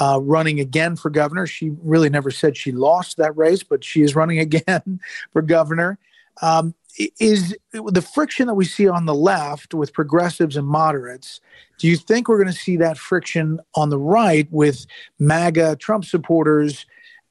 uh, 0.00 0.20
running 0.22 0.60
again 0.60 0.96
for 0.96 1.10
governor. 1.10 1.46
She 1.46 1.72
really 1.82 2.10
never 2.10 2.30
said 2.30 2.56
she 2.56 2.72
lost 2.72 3.16
that 3.16 3.36
race, 3.36 3.62
but 3.62 3.84
she 3.84 4.02
is 4.02 4.14
running 4.14 4.38
again 4.48 5.00
for 5.32 5.42
governor. 5.42 5.98
Um, 6.40 6.74
is 7.20 7.56
the 7.72 8.02
friction 8.02 8.46
that 8.48 8.54
we 8.54 8.64
see 8.64 8.88
on 8.88 9.06
the 9.06 9.14
left 9.14 9.74
with 9.74 9.92
progressives 9.92 10.56
and 10.56 10.66
moderates? 10.66 11.40
Do 11.78 11.86
you 11.86 11.96
think 11.96 12.28
we're 12.28 12.42
going 12.42 12.52
to 12.52 12.58
see 12.58 12.76
that 12.76 12.98
friction 12.98 13.60
on 13.74 13.90
the 13.90 13.98
right 13.98 14.48
with 14.50 14.86
MAGA 15.18 15.76
Trump 15.76 16.04
supporters 16.04 16.86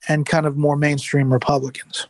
and 0.07 0.25
kind 0.25 0.45
of 0.45 0.55
more 0.55 0.77
mainstream 0.77 1.33
Republicans? 1.33 2.07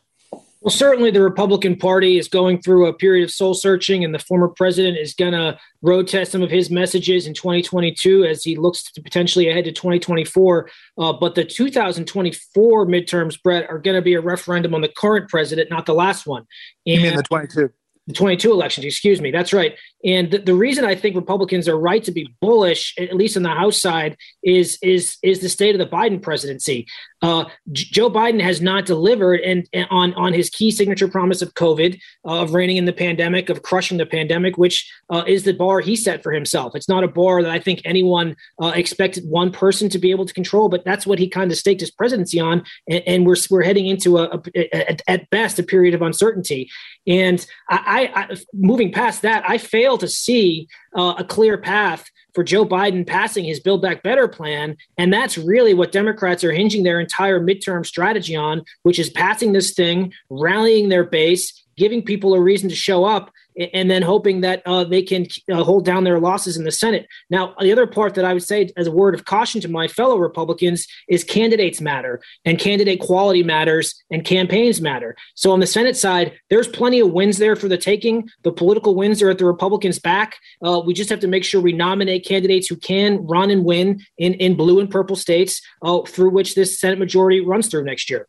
Well, 0.67 0.75
certainly 0.75 1.12
the 1.12 1.21
Republican 1.21 1.77
Party 1.77 2.17
is 2.17 2.27
going 2.27 2.62
through 2.62 2.88
a 2.88 2.93
period 2.93 3.24
of 3.24 3.31
soul 3.31 3.53
searching, 3.53 4.03
and 4.03 4.13
the 4.13 4.19
former 4.19 4.50
president 4.50 4.97
is 4.97 5.13
going 5.13 5.31
to 5.31 5.57
road 5.81 6.09
test 6.09 6.33
some 6.33 6.41
of 6.41 6.51
his 6.51 6.69
messages 6.69 7.25
in 7.25 7.33
2022 7.33 8.25
as 8.25 8.43
he 8.43 8.57
looks 8.57 8.91
to 8.91 9.01
potentially 9.01 9.47
ahead 9.47 9.63
to 9.63 9.71
2024. 9.71 10.69
Uh, 10.97 11.13
but 11.13 11.36
the 11.36 11.45
2024 11.45 12.86
midterms, 12.86 13.41
Brett, 13.41 13.69
are 13.69 13.79
going 13.79 13.95
to 13.95 14.01
be 14.01 14.15
a 14.15 14.19
referendum 14.19 14.75
on 14.75 14.81
the 14.81 14.89
current 14.89 15.29
president, 15.29 15.69
not 15.69 15.86
the 15.86 15.93
last 15.93 16.27
one. 16.27 16.45
And, 16.86 16.95
you 16.95 17.01
mean 17.01 17.15
the 17.15 17.24
22? 17.24 17.69
The 18.07 18.13
22 18.13 18.51
elections, 18.51 18.85
excuse 18.85 19.21
me. 19.21 19.31
That's 19.31 19.51
right. 19.51 19.75
And 20.05 20.31
the, 20.31 20.37
the, 20.37 20.53
reason 20.53 20.85
I 20.85 20.95
think 20.95 21.15
Republicans 21.15 21.67
are 21.67 21.77
right 21.77 22.03
to 22.03 22.11
be 22.11 22.33
bullish, 22.39 22.95
at 22.97 23.15
least 23.15 23.35
on 23.35 23.43
the 23.43 23.49
House 23.49 23.81
side, 23.81 24.15
is 24.43 24.77
is 24.81 25.17
is 25.23 25.39
the 25.39 25.49
state 25.49 25.75
of 25.75 25.79
the 25.79 25.93
Biden 25.93 26.21
presidency. 26.21 26.87
Uh, 27.21 27.45
J- 27.71 27.87
Joe 27.91 28.09
Biden 28.09 28.39
has 28.41 28.61
not 28.61 28.85
delivered 28.85 29.41
and, 29.41 29.67
and, 29.73 29.87
on 29.89 30.13
on 30.13 30.33
his 30.33 30.49
key 30.49 30.71
signature 30.71 31.07
promise 31.07 31.41
of 31.41 31.53
COVID, 31.55 31.99
uh, 32.25 32.41
of 32.41 32.53
reining 32.53 32.77
in 32.77 32.85
the 32.85 32.93
pandemic, 32.93 33.49
of 33.49 33.63
crushing 33.63 33.97
the 33.97 34.05
pandemic, 34.05 34.57
which 34.57 34.89
uh, 35.09 35.23
is 35.27 35.43
the 35.43 35.53
bar 35.53 35.79
he 35.79 35.95
set 35.95 36.23
for 36.23 36.31
himself. 36.31 36.75
It's 36.75 36.87
not 36.87 37.03
a 37.03 37.07
bar 37.07 37.41
that 37.41 37.51
I 37.51 37.59
think 37.59 37.81
anyone 37.83 38.35
uh, 38.61 38.71
expected 38.75 39.25
one 39.27 39.51
person 39.51 39.89
to 39.89 39.99
be 39.99 40.11
able 40.11 40.25
to 40.25 40.33
control, 40.33 40.69
but 40.69 40.85
that's 40.85 41.07
what 41.07 41.19
he 41.19 41.27
kind 41.27 41.51
of 41.51 41.57
staked 41.57 41.81
his 41.81 41.91
presidency 41.91 42.39
on. 42.39 42.63
And, 42.87 43.03
and 43.07 43.25
we're 43.25 43.35
we're 43.49 43.63
heading 43.63 43.87
into 43.87 44.19
a, 44.19 44.41
a, 44.55 44.69
a, 44.73 45.09
at 45.09 45.29
best 45.31 45.59
a 45.59 45.63
period 45.63 45.93
of 45.95 46.01
uncertainty. 46.01 46.69
And 47.07 47.45
I, 47.69 47.83
I, 47.85 47.97
I 48.06 48.36
moving 48.54 48.92
past 48.92 49.22
that, 49.22 49.44
I 49.48 49.58
fail 49.58 49.98
to 49.98 50.08
see 50.08 50.68
uh, 50.96 51.16
a 51.18 51.24
clear 51.24 51.58
path 51.58 52.06
for 52.34 52.44
Joe 52.44 52.66
Biden 52.66 53.06
passing 53.06 53.46
his 53.46 53.60
Build 53.60 53.82
Back 53.82 54.04
Better 54.04 54.27
plan. 54.27 54.77
And 54.98 55.12
that's 55.12 55.38
really 55.38 55.74
what 55.74 55.92
Democrats 55.92 56.44
are 56.44 56.51
hinging 56.51 56.84
their 56.84 57.00
entire 57.00 57.39
midterm 57.39 57.86
strategy 57.86 58.36
on, 58.36 58.63
which 58.84 59.00
is 59.00 59.10
passing 59.10 59.54
this 59.54 59.74
thing, 59.74 60.13
rallying 60.30 60.89
their 60.89 61.04
base, 61.04 61.66
giving 61.77 62.04
people 62.04 62.34
a 62.34 62.42
reason 62.42 62.70
to 62.70 62.75
show 62.75 63.06
up 63.06 63.32
and 63.73 63.89
then 63.89 64.01
hoping 64.01 64.41
that 64.41 64.61
uh, 64.65 64.83
they 64.83 65.01
can 65.01 65.27
uh, 65.51 65.63
hold 65.63 65.85
down 65.85 66.03
their 66.03 66.19
losses 66.19 66.57
in 66.57 66.63
the 66.63 66.71
Senate. 66.71 67.07
Now, 67.29 67.55
the 67.59 67.71
other 67.71 67.87
part 67.87 68.15
that 68.15 68.25
I 68.25 68.33
would 68.33 68.43
say 68.43 68.69
as 68.77 68.87
a 68.87 68.91
word 68.91 69.15
of 69.15 69.25
caution 69.25 69.61
to 69.61 69.67
my 69.67 69.87
fellow 69.87 70.17
Republicans 70.17 70.87
is 71.07 71.23
candidates 71.23 71.81
matter 71.81 72.21
and 72.45 72.59
candidate 72.59 72.99
quality 72.99 73.43
matters 73.43 74.03
and 74.11 74.23
campaigns 74.23 74.81
matter. 74.81 75.15
So 75.35 75.51
on 75.51 75.59
the 75.59 75.67
Senate 75.67 75.97
side, 75.97 76.33
there's 76.49 76.67
plenty 76.67 76.99
of 76.99 77.11
wins 77.11 77.37
there 77.37 77.55
for 77.55 77.67
the 77.67 77.77
taking. 77.77 78.29
The 78.43 78.51
political 78.51 78.95
wins 78.95 79.21
are 79.21 79.29
at 79.29 79.37
the 79.37 79.45
Republicans' 79.45 79.99
back. 79.99 80.37
Uh, 80.63 80.81
we 80.85 80.93
just 80.93 81.09
have 81.09 81.19
to 81.21 81.27
make 81.27 81.43
sure 81.43 81.61
we 81.61 81.73
nominate 81.73 82.25
candidates 82.25 82.67
who 82.67 82.75
can 82.75 83.25
run 83.25 83.49
and 83.49 83.63
win 83.63 84.01
in, 84.17 84.33
in 84.35 84.55
blue 84.55 84.79
and 84.79 84.89
purple 84.89 85.15
states 85.15 85.61
uh, 85.81 86.01
through 86.01 86.29
which 86.29 86.55
this 86.55 86.79
Senate 86.79 86.99
majority 86.99 87.41
runs 87.41 87.67
through 87.67 87.83
next 87.83 88.09
year. 88.09 88.27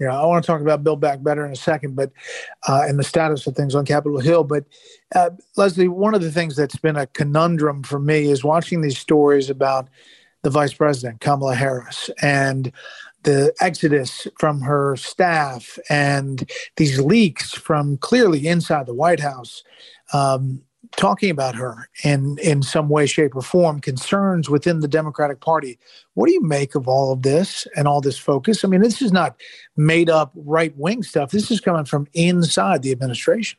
Yeah, 0.00 0.18
I 0.18 0.26
want 0.26 0.42
to 0.42 0.46
talk 0.46 0.60
about 0.60 0.82
Build 0.82 1.00
Back 1.00 1.22
Better 1.22 1.46
in 1.46 1.52
a 1.52 1.56
second, 1.56 1.94
but 1.94 2.10
uh, 2.66 2.82
and 2.88 2.98
the 2.98 3.04
status 3.04 3.46
of 3.46 3.54
things 3.54 3.74
on 3.74 3.84
Capitol 3.84 4.18
Hill. 4.18 4.42
But 4.42 4.64
uh, 5.14 5.30
Leslie, 5.56 5.88
one 5.88 6.14
of 6.14 6.22
the 6.22 6.32
things 6.32 6.56
that's 6.56 6.76
been 6.76 6.96
a 6.96 7.06
conundrum 7.06 7.82
for 7.82 7.98
me 7.98 8.30
is 8.30 8.42
watching 8.42 8.80
these 8.80 8.98
stories 8.98 9.48
about 9.48 9.88
the 10.42 10.50
Vice 10.50 10.74
President 10.74 11.20
Kamala 11.20 11.54
Harris 11.54 12.10
and 12.20 12.72
the 13.22 13.54
exodus 13.60 14.26
from 14.38 14.60
her 14.60 14.96
staff 14.96 15.78
and 15.88 16.50
these 16.76 17.00
leaks 17.00 17.52
from 17.52 17.96
clearly 17.98 18.48
inside 18.48 18.86
the 18.86 18.94
White 18.94 19.20
House. 19.20 19.62
Um, 20.12 20.62
talking 20.96 21.30
about 21.30 21.54
her 21.54 21.88
in 22.04 22.38
in 22.38 22.62
some 22.62 22.88
way 22.88 23.06
shape 23.06 23.34
or 23.34 23.42
form 23.42 23.80
concerns 23.80 24.48
within 24.48 24.80
the 24.80 24.88
democratic 24.88 25.40
party. 25.40 25.78
What 26.14 26.26
do 26.26 26.32
you 26.32 26.42
make 26.42 26.74
of 26.74 26.88
all 26.88 27.12
of 27.12 27.22
this 27.22 27.66
and 27.76 27.88
all 27.88 28.00
this 28.00 28.18
focus? 28.18 28.64
I 28.64 28.68
mean 28.68 28.82
this 28.82 29.02
is 29.02 29.12
not 29.12 29.40
made 29.76 30.10
up 30.10 30.32
right 30.34 30.76
wing 30.76 31.02
stuff. 31.02 31.30
This 31.30 31.50
is 31.50 31.60
coming 31.60 31.84
from 31.84 32.06
inside 32.14 32.82
the 32.82 32.92
administration. 32.92 33.58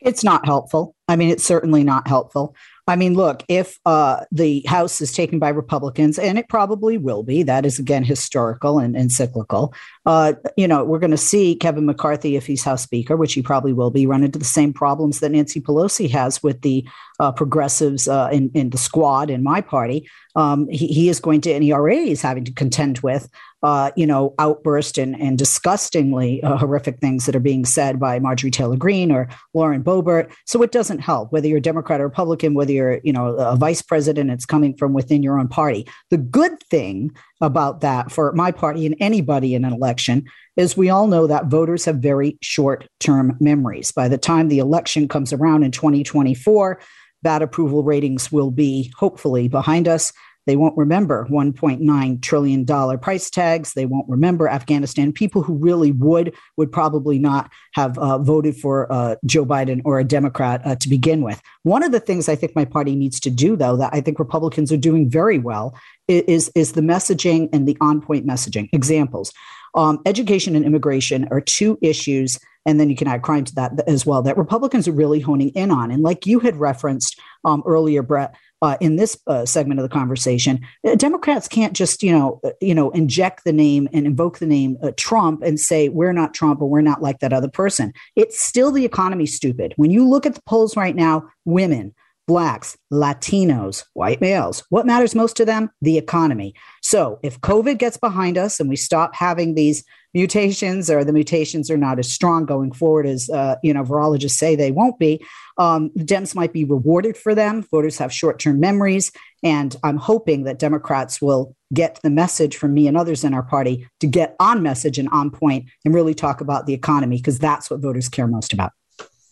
It's 0.00 0.24
not 0.24 0.46
helpful. 0.46 0.94
I 1.08 1.16
mean 1.16 1.30
it's 1.30 1.44
certainly 1.44 1.84
not 1.84 2.08
helpful 2.08 2.54
I 2.88 2.96
mean, 2.96 3.12
look, 3.12 3.44
if 3.48 3.78
uh, 3.84 4.24
the 4.32 4.64
House 4.66 5.02
is 5.02 5.12
taken 5.12 5.38
by 5.38 5.50
Republicans, 5.50 6.18
and 6.18 6.38
it 6.38 6.48
probably 6.48 6.96
will 6.96 7.22
be, 7.22 7.42
that 7.42 7.66
is 7.66 7.78
again 7.78 8.02
historical 8.02 8.78
and, 8.78 8.96
and 8.96 9.12
cyclical. 9.12 9.74
Uh, 10.06 10.32
you 10.56 10.66
know, 10.66 10.82
we're 10.84 10.98
going 10.98 11.10
to 11.10 11.18
see 11.18 11.54
Kevin 11.54 11.84
McCarthy, 11.84 12.34
if 12.34 12.46
he's 12.46 12.64
House 12.64 12.82
Speaker, 12.82 13.14
which 13.14 13.34
he 13.34 13.42
probably 13.42 13.74
will 13.74 13.90
be, 13.90 14.06
run 14.06 14.24
into 14.24 14.38
the 14.38 14.44
same 14.44 14.72
problems 14.72 15.20
that 15.20 15.32
Nancy 15.32 15.60
Pelosi 15.60 16.08
has 16.10 16.42
with 16.42 16.62
the 16.62 16.82
uh, 17.20 17.30
progressives 17.30 18.08
uh, 18.08 18.30
in, 18.32 18.50
in 18.54 18.70
the 18.70 18.78
squad 18.78 19.28
in 19.28 19.42
my 19.42 19.60
party. 19.60 20.08
Um, 20.34 20.66
he, 20.68 20.86
he, 20.86 21.08
is 21.08 21.20
going 21.20 21.42
to, 21.42 21.52
and 21.52 21.64
he 21.64 21.72
already 21.72 22.10
is 22.10 22.22
having 22.22 22.44
to 22.44 22.52
contend 22.52 23.00
with 23.00 23.28
uh, 23.62 23.90
you 23.96 24.06
know, 24.06 24.34
outburst 24.38 24.98
and, 24.98 25.20
and 25.20 25.36
disgustingly 25.36 26.42
uh, 26.42 26.56
horrific 26.56 26.98
things 27.00 27.26
that 27.26 27.34
are 27.34 27.40
being 27.40 27.64
said 27.64 27.98
by 27.98 28.18
Marjorie 28.18 28.50
Taylor 28.50 28.76
Greene 28.76 29.10
or 29.10 29.28
Lauren 29.52 29.82
Boebert. 29.82 30.32
So 30.46 30.62
it 30.62 30.70
doesn't 30.70 31.00
help 31.00 31.32
whether 31.32 31.48
you're 31.48 31.60
Democrat 31.60 32.00
or 32.00 32.04
Republican, 32.04 32.54
whether 32.54 32.72
you're, 32.72 33.00
you 33.02 33.12
know, 33.12 33.34
a 33.36 33.56
vice 33.56 33.82
president, 33.82 34.30
it's 34.30 34.46
coming 34.46 34.76
from 34.76 34.92
within 34.92 35.22
your 35.22 35.38
own 35.38 35.48
party. 35.48 35.88
The 36.10 36.18
good 36.18 36.62
thing 36.70 37.10
about 37.40 37.80
that 37.80 38.12
for 38.12 38.32
my 38.32 38.52
party 38.52 38.86
and 38.86 38.96
anybody 39.00 39.54
in 39.54 39.64
an 39.64 39.72
election 39.72 40.26
is 40.56 40.76
we 40.76 40.90
all 40.90 41.06
know 41.06 41.26
that 41.26 41.46
voters 41.46 41.84
have 41.84 41.96
very 41.96 42.38
short 42.40 42.88
term 43.00 43.36
memories. 43.40 43.92
By 43.92 44.08
the 44.08 44.18
time 44.18 44.48
the 44.48 44.58
election 44.58 45.08
comes 45.08 45.32
around 45.32 45.62
in 45.62 45.70
2024, 45.70 46.80
bad 47.22 47.42
approval 47.42 47.82
ratings 47.82 48.30
will 48.30 48.50
be 48.50 48.92
hopefully 48.96 49.48
behind 49.48 49.88
us. 49.88 50.12
They 50.48 50.56
won't 50.56 50.78
remember 50.78 51.26
$1.9 51.30 52.22
trillion 52.22 52.98
price 52.98 53.28
tags. 53.28 53.74
They 53.74 53.84
won't 53.84 54.08
remember 54.08 54.48
Afghanistan. 54.48 55.12
People 55.12 55.42
who 55.42 55.52
really 55.52 55.92
would, 55.92 56.34
would 56.56 56.72
probably 56.72 57.18
not 57.18 57.52
have 57.74 57.98
uh, 57.98 58.16
voted 58.16 58.56
for 58.56 58.90
uh, 58.90 59.16
Joe 59.26 59.44
Biden 59.44 59.82
or 59.84 60.00
a 60.00 60.04
Democrat 60.04 60.62
uh, 60.64 60.74
to 60.76 60.88
begin 60.88 61.20
with. 61.20 61.42
One 61.64 61.82
of 61.82 61.92
the 61.92 62.00
things 62.00 62.30
I 62.30 62.34
think 62.34 62.56
my 62.56 62.64
party 62.64 62.96
needs 62.96 63.20
to 63.20 63.30
do, 63.30 63.56
though, 63.56 63.76
that 63.76 63.90
I 63.92 64.00
think 64.00 64.18
Republicans 64.18 64.72
are 64.72 64.78
doing 64.78 65.10
very 65.10 65.38
well, 65.38 65.78
is, 66.08 66.50
is 66.54 66.72
the 66.72 66.80
messaging 66.80 67.50
and 67.52 67.68
the 67.68 67.76
on 67.82 68.00
point 68.00 68.26
messaging. 68.26 68.70
Examples. 68.72 69.34
Um, 69.74 70.00
education 70.06 70.56
and 70.56 70.64
immigration 70.64 71.28
are 71.30 71.40
two 71.40 71.78
issues, 71.82 72.38
and 72.66 72.78
then 72.78 72.90
you 72.90 72.96
can 72.96 73.08
add 73.08 73.22
crime 73.22 73.44
to 73.44 73.54
that 73.56 73.80
as 73.86 74.04
well, 74.04 74.22
that 74.22 74.36
Republicans 74.36 74.88
are 74.88 74.92
really 74.92 75.20
honing 75.20 75.50
in 75.50 75.70
on. 75.70 75.90
And 75.90 76.02
like 76.02 76.26
you 76.26 76.40
had 76.40 76.56
referenced 76.56 77.18
um, 77.44 77.62
earlier, 77.66 78.02
Brett, 78.02 78.34
uh, 78.62 78.76
in 78.80 78.96
this 78.96 79.18
uh, 79.26 79.44
segment 79.44 79.80
of 79.80 79.82
the 79.82 79.94
conversation. 79.94 80.60
Uh, 80.84 80.94
Democrats 80.96 81.48
can't 81.48 81.74
just, 81.74 82.02
you 82.02 82.12
know, 82.12 82.40
uh, 82.44 82.50
you 82.60 82.74
know, 82.74 82.90
inject 82.90 83.44
the 83.44 83.52
name 83.52 83.88
and 83.92 84.06
invoke 84.06 84.38
the 84.38 84.46
name 84.46 84.76
uh, 84.82 84.90
Trump 84.96 85.42
and 85.42 85.60
say 85.60 85.88
we're 85.88 86.12
not 86.12 86.34
Trump 86.34 86.60
or 86.60 86.68
we're 86.68 86.80
not 86.80 87.02
like 87.02 87.20
that 87.20 87.32
other 87.32 87.48
person. 87.48 87.92
It's 88.16 88.42
still 88.42 88.72
the 88.72 88.84
economy, 88.84 89.26
stupid. 89.26 89.74
When 89.76 89.90
you 89.90 90.08
look 90.08 90.26
at 90.26 90.34
the 90.34 90.42
polls 90.42 90.76
right 90.76 90.96
now, 90.96 91.28
women, 91.44 91.94
blacks, 92.28 92.76
Latinos, 92.92 93.84
white 93.94 94.20
males. 94.20 94.62
What 94.68 94.86
matters 94.86 95.16
most 95.16 95.36
to 95.38 95.44
them? 95.44 95.70
The 95.80 95.98
economy. 95.98 96.54
So 96.82 97.18
if 97.24 97.40
COVID 97.40 97.78
gets 97.78 97.96
behind 97.96 98.38
us 98.38 98.60
and 98.60 98.68
we 98.68 98.76
stop 98.76 99.16
having 99.16 99.54
these 99.54 99.82
mutations 100.14 100.90
or 100.90 101.04
the 101.04 101.12
mutations 101.12 101.70
are 101.70 101.76
not 101.76 101.98
as 101.98 102.10
strong 102.10 102.46
going 102.46 102.72
forward 102.72 103.06
as 103.06 103.28
uh, 103.30 103.56
you 103.62 103.74
know 103.74 103.82
virologists 103.82 104.32
say 104.32 104.56
they 104.56 104.70
won't 104.70 104.98
be 104.98 105.24
um, 105.58 105.90
dems 105.98 106.34
might 106.34 106.52
be 106.52 106.64
rewarded 106.64 107.16
for 107.16 107.34
them 107.34 107.62
voters 107.70 107.98
have 107.98 108.12
short-term 108.12 108.58
memories 108.58 109.12
and 109.42 109.76
i'm 109.84 109.98
hoping 109.98 110.44
that 110.44 110.58
democrats 110.58 111.20
will 111.20 111.54
get 111.74 112.00
the 112.02 112.08
message 112.08 112.56
from 112.56 112.72
me 112.72 112.88
and 112.88 112.96
others 112.96 113.22
in 113.22 113.34
our 113.34 113.42
party 113.42 113.86
to 114.00 114.06
get 114.06 114.34
on 114.40 114.62
message 114.62 114.98
and 114.98 115.10
on 115.10 115.30
point 115.30 115.68
and 115.84 115.94
really 115.94 116.14
talk 116.14 116.40
about 116.40 116.64
the 116.64 116.72
economy 116.72 117.18
because 117.18 117.38
that's 117.38 117.70
what 117.70 117.80
voters 117.80 118.08
care 118.08 118.26
most 118.26 118.54
about 118.54 118.72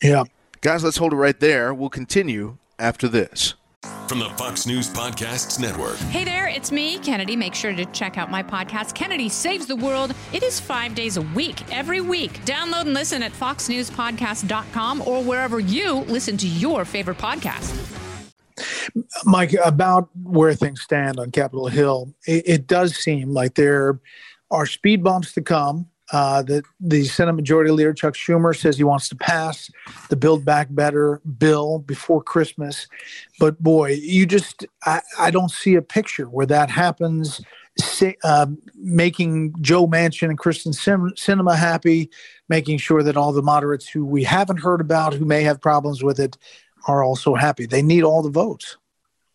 yeah 0.02 0.24
guys 0.60 0.84
let's 0.84 0.98
hold 0.98 1.14
it 1.14 1.16
right 1.16 1.40
there 1.40 1.72
we'll 1.72 1.88
continue 1.88 2.58
after 2.78 3.08
this 3.08 3.54
from 4.08 4.20
the 4.20 4.28
Fox 4.30 4.66
News 4.66 4.88
Podcasts 4.88 5.60
Network. 5.60 5.96
Hey 5.96 6.24
there, 6.24 6.48
it's 6.48 6.70
me, 6.70 6.98
Kennedy. 6.98 7.36
Make 7.36 7.54
sure 7.54 7.74
to 7.74 7.84
check 7.86 8.18
out 8.18 8.30
my 8.30 8.42
podcast, 8.42 8.94
Kennedy 8.94 9.28
Saves 9.28 9.66
the 9.66 9.76
World. 9.76 10.14
It 10.32 10.42
is 10.42 10.60
five 10.60 10.94
days 10.94 11.16
a 11.16 11.22
week, 11.22 11.62
every 11.72 12.00
week. 12.00 12.44
Download 12.44 12.82
and 12.82 12.94
listen 12.94 13.22
at 13.22 13.32
foxnewspodcast.com 13.32 15.02
or 15.06 15.22
wherever 15.22 15.60
you 15.60 15.94
listen 15.94 16.36
to 16.38 16.48
your 16.48 16.84
favorite 16.84 17.18
podcast. 17.18 17.74
Mike, 19.24 19.54
about 19.64 20.08
where 20.22 20.54
things 20.54 20.80
stand 20.80 21.18
on 21.18 21.30
Capitol 21.30 21.68
Hill, 21.68 22.14
it, 22.26 22.42
it 22.46 22.66
does 22.66 22.96
seem 22.96 23.30
like 23.30 23.54
there 23.54 24.00
are 24.50 24.66
speed 24.66 25.02
bumps 25.02 25.32
to 25.32 25.42
come 25.42 25.86
uh, 26.12 26.42
the, 26.42 26.62
the 26.80 27.04
Senate 27.04 27.32
Majority 27.32 27.70
Leader 27.70 27.92
Chuck 27.92 28.14
Schumer 28.14 28.56
says 28.56 28.76
he 28.76 28.84
wants 28.84 29.08
to 29.08 29.16
pass 29.16 29.70
the 30.08 30.16
Build 30.16 30.44
Back 30.44 30.68
Better 30.70 31.20
bill 31.38 31.80
before 31.80 32.22
Christmas. 32.22 32.86
But 33.40 33.62
boy, 33.62 33.98
you 34.00 34.26
just, 34.26 34.64
I, 34.84 35.00
I 35.18 35.30
don't 35.30 35.50
see 35.50 35.74
a 35.74 35.82
picture 35.82 36.26
where 36.26 36.46
that 36.46 36.70
happens. 36.70 37.40
Uh, 38.24 38.46
making 38.74 39.54
Joe 39.60 39.86
Manchin 39.86 40.30
and 40.30 40.38
Kyrsten 40.38 40.72
Sinema 40.72 41.54
happy, 41.54 42.08
making 42.48 42.78
sure 42.78 43.02
that 43.02 43.18
all 43.18 43.32
the 43.32 43.42
moderates 43.42 43.86
who 43.86 44.06
we 44.06 44.24
haven't 44.24 44.60
heard 44.60 44.80
about 44.80 45.12
who 45.12 45.26
may 45.26 45.42
have 45.42 45.60
problems 45.60 46.02
with 46.02 46.18
it 46.18 46.38
are 46.88 47.04
also 47.04 47.34
happy. 47.34 47.66
They 47.66 47.82
need 47.82 48.02
all 48.02 48.22
the 48.22 48.30
votes. 48.30 48.78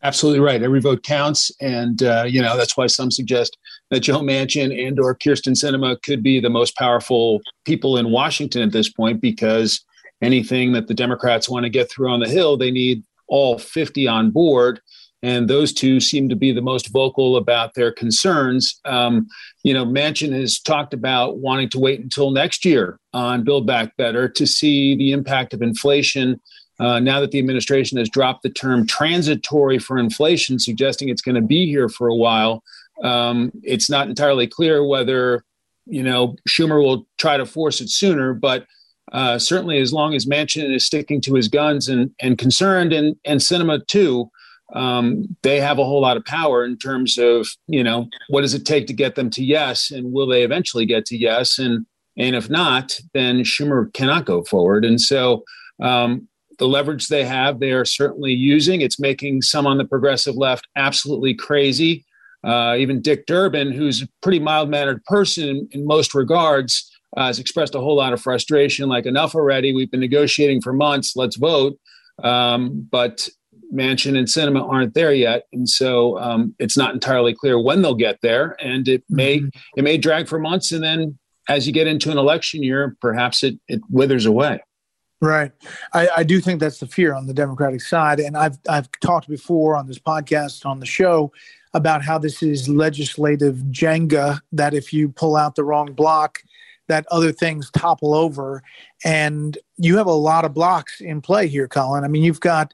Absolutely 0.02 0.40
right. 0.40 0.64
Every 0.64 0.82
vote 0.82 1.04
counts, 1.04 1.52
and 1.62 2.02
uh, 2.02 2.24
you 2.28 2.42
know 2.42 2.58
that's 2.58 2.76
why 2.76 2.88
some 2.88 3.12
suggest 3.12 3.60
that 3.92 4.00
Joe 4.00 4.22
Manchin 4.22 4.88
and 4.88 5.00
or 5.00 5.16
Kyrsten 5.16 5.54
Sinema 5.54 6.02
could 6.02 6.24
be 6.24 6.40
the 6.40 6.50
most 6.50 6.76
powerful 6.76 7.42
people 7.66 7.98
in 7.98 8.10
Washington 8.10 8.64
at 8.64 8.72
this 8.72 8.90
point 8.90 9.22
because 9.22 9.86
anything 10.22 10.72
that 10.72 10.88
the 10.88 10.94
Democrats 10.94 11.50
want 11.50 11.66
to 11.66 11.70
get 11.70 11.92
through 11.92 12.10
on 12.10 12.22
the 12.22 12.30
Hill, 12.30 12.58
they 12.58 12.72
need 12.72 13.04
all 13.28 13.60
50 13.60 14.08
on 14.08 14.32
board. 14.32 14.82
and 15.24 15.48
those 15.48 15.72
two 15.72 16.00
seem 16.00 16.30
to 16.30 16.36
be 16.36 16.52
the 16.52 16.64
most 16.64 16.92
vocal 16.92 17.38
about 17.38 17.76
their 17.76 17.92
concerns. 17.92 18.80
Um, 18.86 19.28
you 19.64 19.72
know, 19.72 19.86
Manchin 19.86 20.34
has 20.34 20.60
talked 20.60 20.96
about 20.96 21.38
wanting 21.38 21.70
to 21.70 21.80
wait 21.80 22.00
until 22.00 22.32
next 22.32 22.66
year 22.66 22.98
on 23.14 23.44
Build 23.44 23.68
Back 23.68 23.96
Better 23.98 24.28
to 24.30 24.48
see 24.48 24.96
the 24.96 25.12
impact 25.12 25.54
of 25.54 25.62
inflation. 25.62 26.42
Uh, 26.80 27.00
now 27.00 27.20
that 27.20 27.30
the 27.30 27.38
administration 27.38 28.00
has 28.00 28.10
dropped 28.10 28.42
the 28.42 28.50
term 28.50 28.88
transitory 28.88 29.78
for 29.78 30.00
inflation, 30.00 30.58
suggesting 30.58 31.10
it's 31.10 31.22
going 31.22 31.36
to 31.36 31.42
be 31.42 31.68
here 31.68 31.88
for 31.88 32.08
a 32.08 32.16
while, 32.16 32.64
um, 33.04 33.52
it's 33.64 33.90
not 33.90 34.08
entirely 34.08 34.48
clear 34.48 34.84
whether 34.84 35.44
you 35.86 36.04
know 36.04 36.36
Schumer 36.48 36.84
will 36.84 37.08
try 37.18 37.38
to 37.38 37.46
force 37.46 37.82
it 37.82 37.90
sooner, 37.90 38.34
but 38.34 38.66
uh, 39.12 39.38
certainly 39.40 39.80
as 39.80 39.92
long 39.92 40.14
as 40.14 40.26
Manchin 40.26 40.74
is 40.74 40.86
sticking 40.86 41.22
to 41.22 41.34
his 41.34 41.48
guns 41.48 41.88
and 41.88 42.12
and 42.22 42.38
concerned, 42.38 42.94
and 42.94 43.16
and 43.26 43.40
Sinema 43.40 43.86
too, 43.88 44.30
um, 44.74 45.36
they 45.42 45.60
have 45.60 45.80
a 45.80 45.86
whole 45.86 46.02
lot 46.02 46.18
of 46.18 46.26
power 46.26 46.64
in 46.64 46.78
terms 46.78 47.18
of 47.18 47.48
you 47.68 47.84
know 47.84 48.08
what 48.30 48.42
does 48.42 48.54
it 48.54 48.66
take 48.66 48.88
to 48.88 48.94
get 48.94 49.16
them 49.16 49.30
to 49.32 49.44
yes, 49.44 49.92
and 49.92 50.14
will 50.14 50.28
they 50.28 50.44
eventually 50.44 50.86
get 50.86 51.06
to 51.08 51.18
yes, 51.18 51.58
and 51.58 51.86
and 52.18 52.36
if 52.36 52.50
not, 52.50 53.00
then 53.14 53.40
Schumer 53.40 53.92
cannot 53.94 54.26
go 54.26 54.44
forward, 54.44 54.86
and 54.86 55.00
so. 55.00 55.44
Um, 55.82 56.28
the 56.60 56.68
leverage 56.68 57.08
they 57.08 57.26
have, 57.26 57.60
they 57.60 57.72
are 57.72 57.86
certainly 57.86 58.34
using. 58.34 58.82
It's 58.82 59.00
making 59.00 59.42
some 59.42 59.66
on 59.66 59.80
the 59.80 59.84
progressive 59.84 60.36
left 60.36 60.68
absolutely 60.76 61.34
crazy. 61.34 62.06
Uh, 62.44 62.76
even 62.78 63.02
Dick 63.02 63.26
Durbin, 63.26 63.72
who's 63.72 64.02
a 64.02 64.08
pretty 64.22 64.40
mild 64.40 64.70
mannered 64.70 65.04
person 65.06 65.48
in, 65.48 65.70
in 65.72 65.86
most 65.86 66.16
regards, 66.16 66.90
uh, 67.18 67.28
has 67.28 67.40
expressed 67.40 67.76
a 67.76 67.80
whole 67.80 67.96
lot 67.96 68.14
of 68.14 68.22
frustration 68.22 68.88
like, 68.90 69.06
enough 69.06 69.36
already. 69.36 69.74
We've 69.74 69.92
been 69.92 70.00
negotiating 70.00 70.62
for 70.62 70.74
months. 70.74 71.16
Let's 71.16 71.36
vote. 71.36 71.78
Um, 72.24 72.88
but 72.90 73.28
Manchin 73.74 74.18
and 74.18 74.28
Sinema 74.28 74.68
aren't 74.70 74.94
there 74.94 75.14
yet, 75.14 75.44
and 75.54 75.68
so 75.68 76.20
um, 76.20 76.54
it's 76.60 76.78
not 76.78 76.94
entirely 76.94 77.34
clear 77.34 77.60
when 77.60 77.82
they'll 77.82 77.96
get 77.96 78.20
there, 78.22 78.56
and 78.60 78.88
it 78.88 79.04
may 79.10 79.40
mm-hmm. 79.40 79.48
it 79.78 79.84
may 79.84 79.98
drag 79.98 80.28
for 80.28 80.40
months, 80.40 80.72
and 80.72 80.84
then 80.84 81.18
as 81.48 81.66
you 81.66 81.74
get 81.74 81.88
into 81.88 82.12
an 82.12 82.18
election 82.18 82.64
year, 82.64 82.98
perhaps 83.02 83.44
it 83.44 83.60
it 83.68 83.82
withers 83.90 84.26
away. 84.26 84.62
Right, 85.24 85.52
I, 85.94 86.10
I 86.18 86.24
do 86.24 86.42
think 86.42 86.60
that's 86.60 86.80
the 86.80 86.88
fear 86.88 87.14
on 87.14 87.28
the 87.28 87.34
Democratic 87.34 87.82
side, 87.82 88.20
and 88.20 88.36
I've 88.36 88.58
I've 88.68 88.90
talked 89.02 89.30
before 89.30 89.76
on 89.76 89.86
this 89.86 90.00
podcast 90.00 90.66
on 90.66 90.80
the 90.80 90.86
show 90.88 91.32
about 91.76 92.04
how 92.04 92.18
this 92.18 92.42
is 92.42 92.68
legislative 92.68 93.58
Jenga. 93.70 94.40
That 94.52 94.74
if 94.74 94.92
you 94.92 95.10
pull 95.10 95.36
out 95.36 95.54
the 95.54 95.64
wrong 95.64 95.94
block, 95.94 96.40
that 96.88 97.06
other 97.12 97.32
things 97.32 97.70
topple 97.70 98.16
over, 98.16 98.64
and 99.06 99.60
you 99.78 99.96
have 99.98 100.08
a 100.08 100.12
lot 100.12 100.44
of 100.44 100.56
blocks 100.56 101.02
in 101.02 101.22
play 101.22 101.48
here, 101.48 101.68
Colin. 101.68 102.04
I 102.04 102.08
mean, 102.08 102.24
you've 102.24 102.40
got 102.40 102.74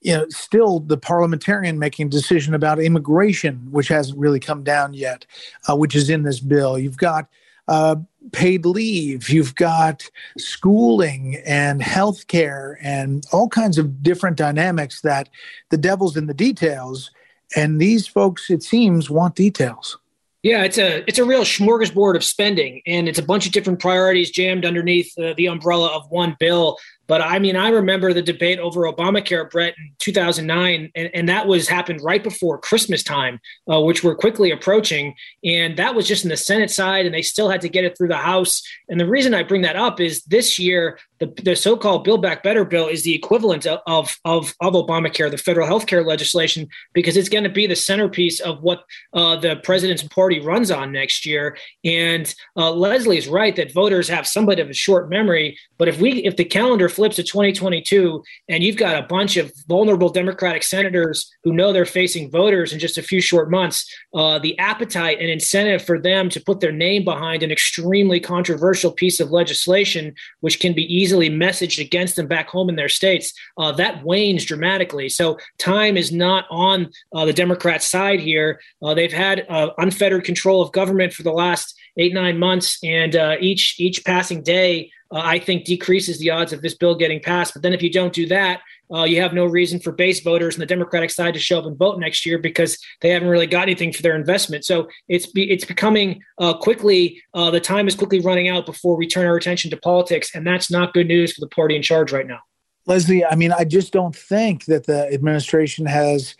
you 0.00 0.14
know, 0.14 0.28
still 0.28 0.78
the 0.78 0.96
parliamentarian 0.96 1.80
making 1.80 2.06
a 2.06 2.10
decision 2.10 2.54
about 2.54 2.78
immigration, 2.78 3.66
which 3.72 3.88
hasn't 3.88 4.18
really 4.18 4.38
come 4.38 4.62
down 4.62 4.94
yet, 4.94 5.26
uh, 5.68 5.74
which 5.74 5.96
is 5.96 6.08
in 6.08 6.22
this 6.22 6.38
bill. 6.38 6.78
You've 6.78 6.96
got 6.96 7.28
uh, 7.68 7.96
paid 8.32 8.66
leave, 8.66 9.28
you've 9.28 9.54
got 9.54 10.10
schooling 10.38 11.40
and 11.46 11.80
healthcare 11.80 12.76
and 12.82 13.24
all 13.32 13.48
kinds 13.48 13.78
of 13.78 14.02
different 14.02 14.36
dynamics 14.36 15.00
that 15.02 15.28
the 15.70 15.76
devil's 15.76 16.16
in 16.16 16.26
the 16.26 16.34
details. 16.34 17.10
And 17.56 17.80
these 17.80 18.06
folks, 18.06 18.50
it 18.50 18.62
seems, 18.62 19.08
want 19.08 19.34
details. 19.34 19.98
Yeah, 20.42 20.62
it's 20.62 20.78
a 20.78 21.02
it's 21.08 21.18
a 21.18 21.24
real 21.24 21.42
smorgasbord 21.42 22.14
of 22.14 22.22
spending, 22.22 22.80
and 22.86 23.08
it's 23.08 23.18
a 23.18 23.24
bunch 23.24 23.44
of 23.46 23.52
different 23.52 23.80
priorities 23.80 24.30
jammed 24.30 24.64
underneath 24.64 25.12
uh, 25.18 25.34
the 25.36 25.46
umbrella 25.46 25.88
of 25.88 26.08
one 26.10 26.36
bill. 26.38 26.78
But 27.08 27.22
I 27.22 27.38
mean, 27.38 27.56
I 27.56 27.70
remember 27.70 28.12
the 28.12 28.22
debate 28.22 28.58
over 28.58 28.82
Obamacare, 28.82 29.50
Brett, 29.50 29.74
in 29.78 29.90
2009, 29.98 30.92
and, 30.94 31.10
and 31.14 31.28
that 31.28 31.46
was 31.46 31.66
happened 31.66 32.00
right 32.02 32.22
before 32.22 32.58
Christmas 32.58 33.02
time, 33.02 33.40
uh, 33.72 33.80
which 33.80 34.04
we're 34.04 34.14
quickly 34.14 34.50
approaching. 34.50 35.14
And 35.42 35.76
that 35.78 35.94
was 35.94 36.06
just 36.06 36.24
in 36.24 36.30
the 36.30 36.36
Senate 36.36 36.70
side, 36.70 37.06
and 37.06 37.14
they 37.14 37.22
still 37.22 37.48
had 37.48 37.62
to 37.62 37.68
get 37.68 37.84
it 37.84 37.96
through 37.96 38.08
the 38.08 38.16
House. 38.16 38.62
And 38.88 39.00
the 39.00 39.08
reason 39.08 39.32
I 39.32 39.42
bring 39.42 39.62
that 39.62 39.76
up 39.76 40.00
is 40.00 40.22
this 40.24 40.58
year, 40.58 40.98
the, 41.18 41.32
the 41.42 41.56
so-called 41.56 42.04
Build 42.04 42.22
Back 42.22 42.42
Better 42.42 42.64
bill 42.64 42.86
is 42.86 43.02
the 43.02 43.14
equivalent 43.14 43.66
of, 43.66 43.80
of, 44.24 44.54
of, 44.60 44.74
Obamacare, 44.74 45.30
the 45.30 45.38
federal 45.38 45.66
health 45.66 45.86
care 45.86 46.04
legislation, 46.04 46.68
because 46.92 47.16
it's 47.16 47.28
going 47.28 47.44
to 47.44 47.50
be 47.50 47.66
the 47.66 47.74
centerpiece 47.74 48.38
of 48.40 48.62
what 48.62 48.84
uh, 49.14 49.34
the 49.36 49.56
president's 49.64 50.02
party 50.04 50.40
runs 50.40 50.70
on 50.70 50.92
next 50.92 51.26
year. 51.26 51.56
And 51.84 52.32
uh, 52.56 52.70
Leslie 52.70 53.18
is 53.18 53.28
right 53.28 53.56
that 53.56 53.72
voters 53.72 54.08
have 54.08 54.26
somewhat 54.26 54.60
of 54.60 54.68
a 54.68 54.74
short 54.74 55.10
memory. 55.10 55.58
But 55.78 55.88
if 55.88 56.00
we 56.00 56.24
if 56.24 56.36
the 56.36 56.44
calendar 56.44 56.88
flips 56.98 57.14
to 57.14 57.22
2022 57.22 58.24
and 58.48 58.64
you've 58.64 58.76
got 58.76 59.00
a 59.00 59.06
bunch 59.06 59.36
of 59.36 59.52
vulnerable 59.68 60.08
Democratic 60.08 60.64
senators 60.64 61.30
who 61.44 61.52
know 61.52 61.72
they're 61.72 61.86
facing 61.86 62.28
voters 62.28 62.72
in 62.72 62.80
just 62.80 62.98
a 62.98 63.02
few 63.04 63.20
short 63.20 63.52
months, 63.52 63.88
uh, 64.14 64.40
the 64.40 64.58
appetite 64.58 65.20
and 65.20 65.30
incentive 65.30 65.80
for 65.80 66.00
them 66.00 66.28
to 66.28 66.40
put 66.40 66.58
their 66.58 66.72
name 66.72 67.04
behind 67.04 67.44
an 67.44 67.52
extremely 67.52 68.18
controversial 68.18 68.90
piece 68.90 69.20
of 69.20 69.30
legislation, 69.30 70.12
which 70.40 70.58
can 70.58 70.72
be 70.72 70.92
easily 70.92 71.30
messaged 71.30 71.80
against 71.80 72.16
them 72.16 72.26
back 72.26 72.48
home 72.48 72.68
in 72.68 72.74
their 72.74 72.88
states, 72.88 73.32
uh, 73.58 73.70
that 73.70 74.02
wanes 74.02 74.44
dramatically. 74.44 75.08
So 75.08 75.38
time 75.56 75.96
is 75.96 76.10
not 76.10 76.46
on 76.50 76.90
uh, 77.14 77.26
the 77.26 77.32
Democrat 77.32 77.80
side 77.80 78.18
here. 78.18 78.60
Uh, 78.82 78.92
they've 78.92 79.12
had 79.12 79.46
uh, 79.48 79.70
unfettered 79.78 80.24
control 80.24 80.60
of 80.60 80.72
government 80.72 81.12
for 81.12 81.22
the 81.22 81.30
last 81.30 81.77
eight 81.98 82.14
nine 82.14 82.38
months, 82.38 82.78
and 82.82 83.16
uh, 83.16 83.36
each 83.40 83.78
each 83.78 84.04
passing 84.04 84.42
day 84.42 84.90
uh, 85.10 85.20
I 85.24 85.38
think 85.38 85.64
decreases 85.64 86.18
the 86.18 86.30
odds 86.30 86.52
of 86.52 86.62
this 86.62 86.74
bill 86.74 86.94
getting 86.94 87.20
passed. 87.20 87.54
But 87.54 87.62
then 87.62 87.72
if 87.72 87.82
you 87.82 87.90
don't 87.90 88.12
do 88.12 88.26
that, 88.26 88.60
uh, 88.92 89.04
you 89.04 89.20
have 89.20 89.32
no 89.32 89.44
reason 89.44 89.80
for 89.80 89.92
base 89.92 90.20
voters 90.20 90.56
on 90.56 90.60
the 90.60 90.66
Democratic 90.66 91.10
side 91.10 91.34
to 91.34 91.40
show 91.40 91.58
up 91.58 91.66
and 91.66 91.76
vote 91.76 91.98
next 91.98 92.24
year 92.26 92.38
because 92.38 92.78
they 93.00 93.10
haven't 93.10 93.28
really 93.28 93.46
got 93.46 93.62
anything 93.62 93.92
for 93.92 94.02
their 94.02 94.16
investment. 94.16 94.64
So 94.64 94.88
it's 95.08 95.26
be, 95.26 95.50
it's 95.50 95.64
becoming 95.64 96.22
uh, 96.38 96.54
quickly 96.54 97.22
uh, 97.34 97.50
the 97.50 97.60
time 97.60 97.88
is 97.88 97.94
quickly 97.94 98.20
running 98.20 98.48
out 98.48 98.66
before 98.66 98.96
we 98.96 99.06
turn 99.06 99.26
our 99.26 99.36
attention 99.36 99.70
to 99.70 99.76
politics, 99.76 100.34
and 100.34 100.46
that's 100.46 100.70
not 100.70 100.92
good 100.92 101.06
news 101.06 101.32
for 101.32 101.40
the 101.40 101.48
party 101.48 101.76
in 101.76 101.82
charge 101.82 102.12
right 102.12 102.26
now. 102.26 102.40
Leslie, 102.86 103.24
I 103.24 103.34
mean, 103.34 103.52
I 103.52 103.64
just 103.64 103.92
don't 103.92 104.16
think 104.16 104.64
that 104.66 104.86
the 104.86 105.12
administration 105.12 105.84
has 105.86 106.34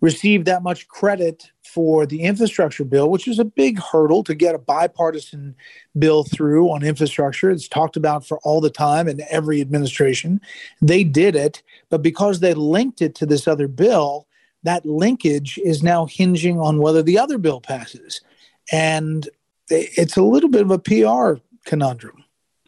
received 0.00 0.46
that 0.46 0.62
much 0.62 0.88
credit 0.88 1.50
for 1.72 2.04
the 2.04 2.22
infrastructure 2.22 2.84
bill, 2.84 3.08
which 3.08 3.26
is 3.26 3.38
a 3.38 3.44
big 3.44 3.80
hurdle 3.80 4.22
to 4.24 4.34
get 4.34 4.54
a 4.54 4.58
bipartisan 4.58 5.54
bill 5.98 6.22
through 6.22 6.70
on 6.70 6.82
infrastructure. 6.82 7.50
It's 7.50 7.66
talked 7.66 7.96
about 7.96 8.26
for 8.26 8.38
all 8.40 8.60
the 8.60 8.68
time 8.68 9.08
in 9.08 9.22
every 9.30 9.62
administration. 9.62 10.40
They 10.82 11.02
did 11.02 11.34
it, 11.34 11.62
but 11.88 12.02
because 12.02 12.40
they 12.40 12.52
linked 12.52 13.00
it 13.00 13.14
to 13.16 13.26
this 13.26 13.48
other 13.48 13.68
bill, 13.68 14.26
that 14.64 14.84
linkage 14.84 15.58
is 15.64 15.82
now 15.82 16.04
hinging 16.04 16.60
on 16.60 16.78
whether 16.78 17.02
the 17.02 17.18
other 17.18 17.38
bill 17.38 17.60
passes. 17.60 18.20
And 18.70 19.28
it's 19.70 20.18
a 20.18 20.22
little 20.22 20.50
bit 20.50 20.62
of 20.62 20.70
a 20.70 20.78
PR 20.78 21.40
conundrum. 21.64 22.22